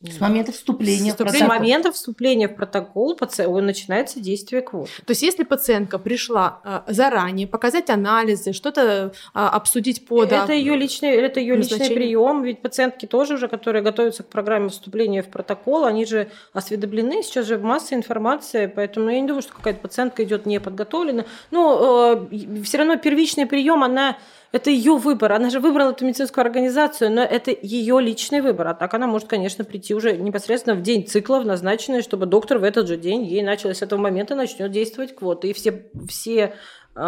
[0.00, 1.40] С момента вступления с, в протокол.
[1.40, 3.18] С момента вступления в протокол
[3.60, 4.92] начинается действие квоты.
[5.04, 10.76] То есть, если пациентка пришла э, заранее, показать анализы, что-то э, обсудить по Это ее
[10.76, 12.44] личный, это ее личный прием.
[12.44, 17.24] Ведь пациентки тоже уже, которые готовятся к программе вступления в протокол, они же осведомлены.
[17.24, 21.24] Сейчас же масса информации, поэтому я не думаю, что какая-то пациентка идет неподготовлена.
[21.50, 24.16] Но э, все равно первичный прием, она
[24.50, 25.32] это ее выбор.
[25.32, 28.68] Она же выбрала эту медицинскую организацию, но это ее личный выбор.
[28.68, 32.58] А так она может, конечно, прийти уже непосредственно в день цикла, в назначенный, чтобы доктор
[32.58, 35.46] в этот же день ей начал с этого момента начнет действовать квота.
[35.46, 36.54] И все, все
[36.94, 37.00] э,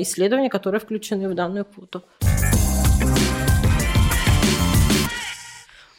[0.00, 2.02] исследования, которые включены в данную квоту.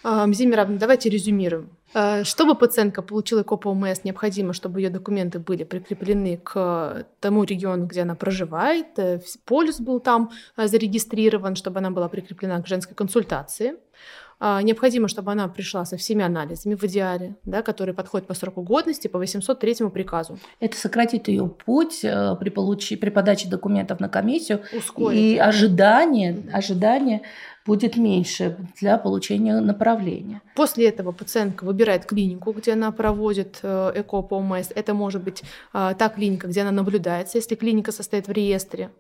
[0.04, 1.70] Мзимировна, давайте резюмируем.
[1.94, 8.02] Э, чтобы пациентка получила ОМС, необходимо, чтобы ее документы были прикреплены к тому региону, где
[8.02, 13.76] она проживает, э, полис был там э, зарегистрирован, чтобы она была прикреплена к женской консультации.
[14.64, 19.08] Необходимо, чтобы она пришла со всеми анализами в идеале, да, которые подходят по сроку годности
[19.08, 20.38] по 803 приказу.
[20.60, 25.18] Это сократит ее путь при, получи, при подаче документов на комиссию Ускорит.
[25.18, 27.22] и ожидание, ожидание
[27.66, 30.42] будет меньше для получения направления.
[30.56, 34.72] После этого пациентка выбирает клинику, где она проводит э, ЭКО по ОМС.
[34.76, 35.44] Это может быть
[35.74, 38.92] э, та клиника, где она наблюдается, если клиника состоит в реестре.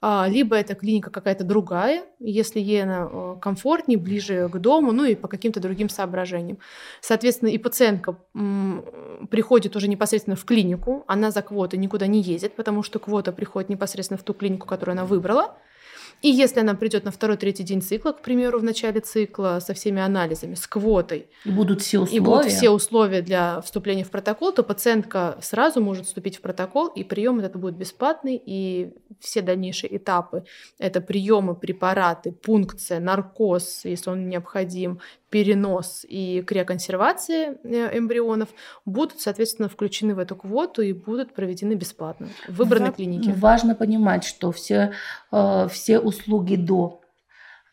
[0.00, 5.04] А, либо это клиника какая-то другая, если ей она э, комфортнее, ближе к дому, ну
[5.04, 6.58] и по каким-то другим соображениям.
[7.00, 8.18] Соответственно, и пациентка
[9.30, 13.70] приходит уже непосредственно в клинику, она за квоты никуда не ездит, потому что квота приходит
[13.70, 15.56] непосредственно в ту клинику, которую она выбрала.
[16.22, 20.00] И если она придет на второй-третий день цикла, к примеру, в начале цикла со всеми
[20.00, 24.52] анализами, с квотой, и будут все условия, и будут все условия для вступления в протокол,
[24.52, 29.96] то пациентка сразу может вступить в протокол, и прием этот будет бесплатный, и все дальнейшие
[29.96, 30.44] этапы–
[30.78, 35.00] это приемы, препараты, пункция, наркоз, если он необходим,
[35.30, 38.48] перенос и криоконсервация э, эмбрионов
[38.84, 43.32] будут, соответственно, включены в эту квоту и будут проведены бесплатно в выбранной да, клинике.
[43.32, 44.92] Важно понимать, что все,
[45.32, 47.00] э, все услуги до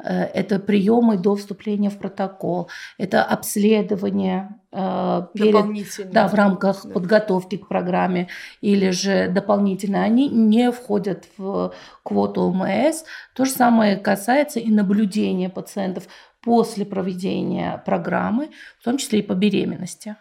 [0.04, 6.93] это приемы до вступления в протокол, это обследование перед, да, в рамках да.
[6.93, 8.28] подготовки к программе
[8.62, 11.74] или же дополнительно, они не входят в
[12.04, 13.04] квоту ОМС.
[13.34, 16.08] То же самое касается и наблюдения пациентов
[16.41, 18.49] после проведения программы,
[18.80, 20.18] в том числе и по беременности.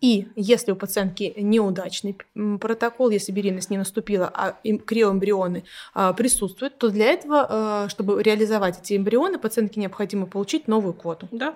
[0.00, 2.16] И если у пациентки неудачный
[2.60, 8.78] протокол, если беременность не наступила, а криоэмбрионы а, присутствуют, то для этого, а, чтобы реализовать
[8.78, 11.28] эти эмбрионы, пациентке необходимо получить новую квоту.
[11.30, 11.54] Да.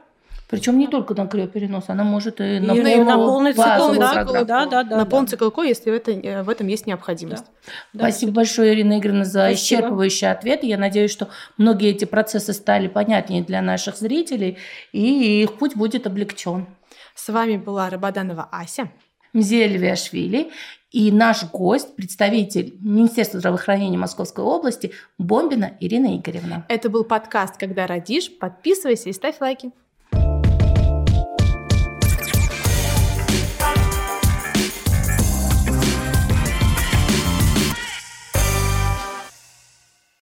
[0.50, 4.44] Причем не только на криоперенос, она может и, на, и на полный цикл, да, да,
[4.44, 7.44] да, да, на полный цикл КО, если это, э, в этом есть необходимость.
[7.92, 8.10] Да.
[8.10, 9.82] Спасибо большое, Ирина Игоревна, за Спасибо.
[9.82, 10.64] исчерпывающий ответ.
[10.64, 14.58] Я надеюсь, что многие эти процессы стали понятнее для наших зрителей,
[14.92, 16.66] и их путь будет облегчен.
[17.22, 18.90] С вами была Рабаданова Ася.
[19.34, 20.50] Мзея Левиашвили
[20.90, 26.64] и наш гость, представитель Министерства здравоохранения Московской области Бомбина Ирина Игоревна.
[26.70, 28.30] Это был подкаст «Когда родишь».
[28.38, 29.70] Подписывайся и ставь лайки.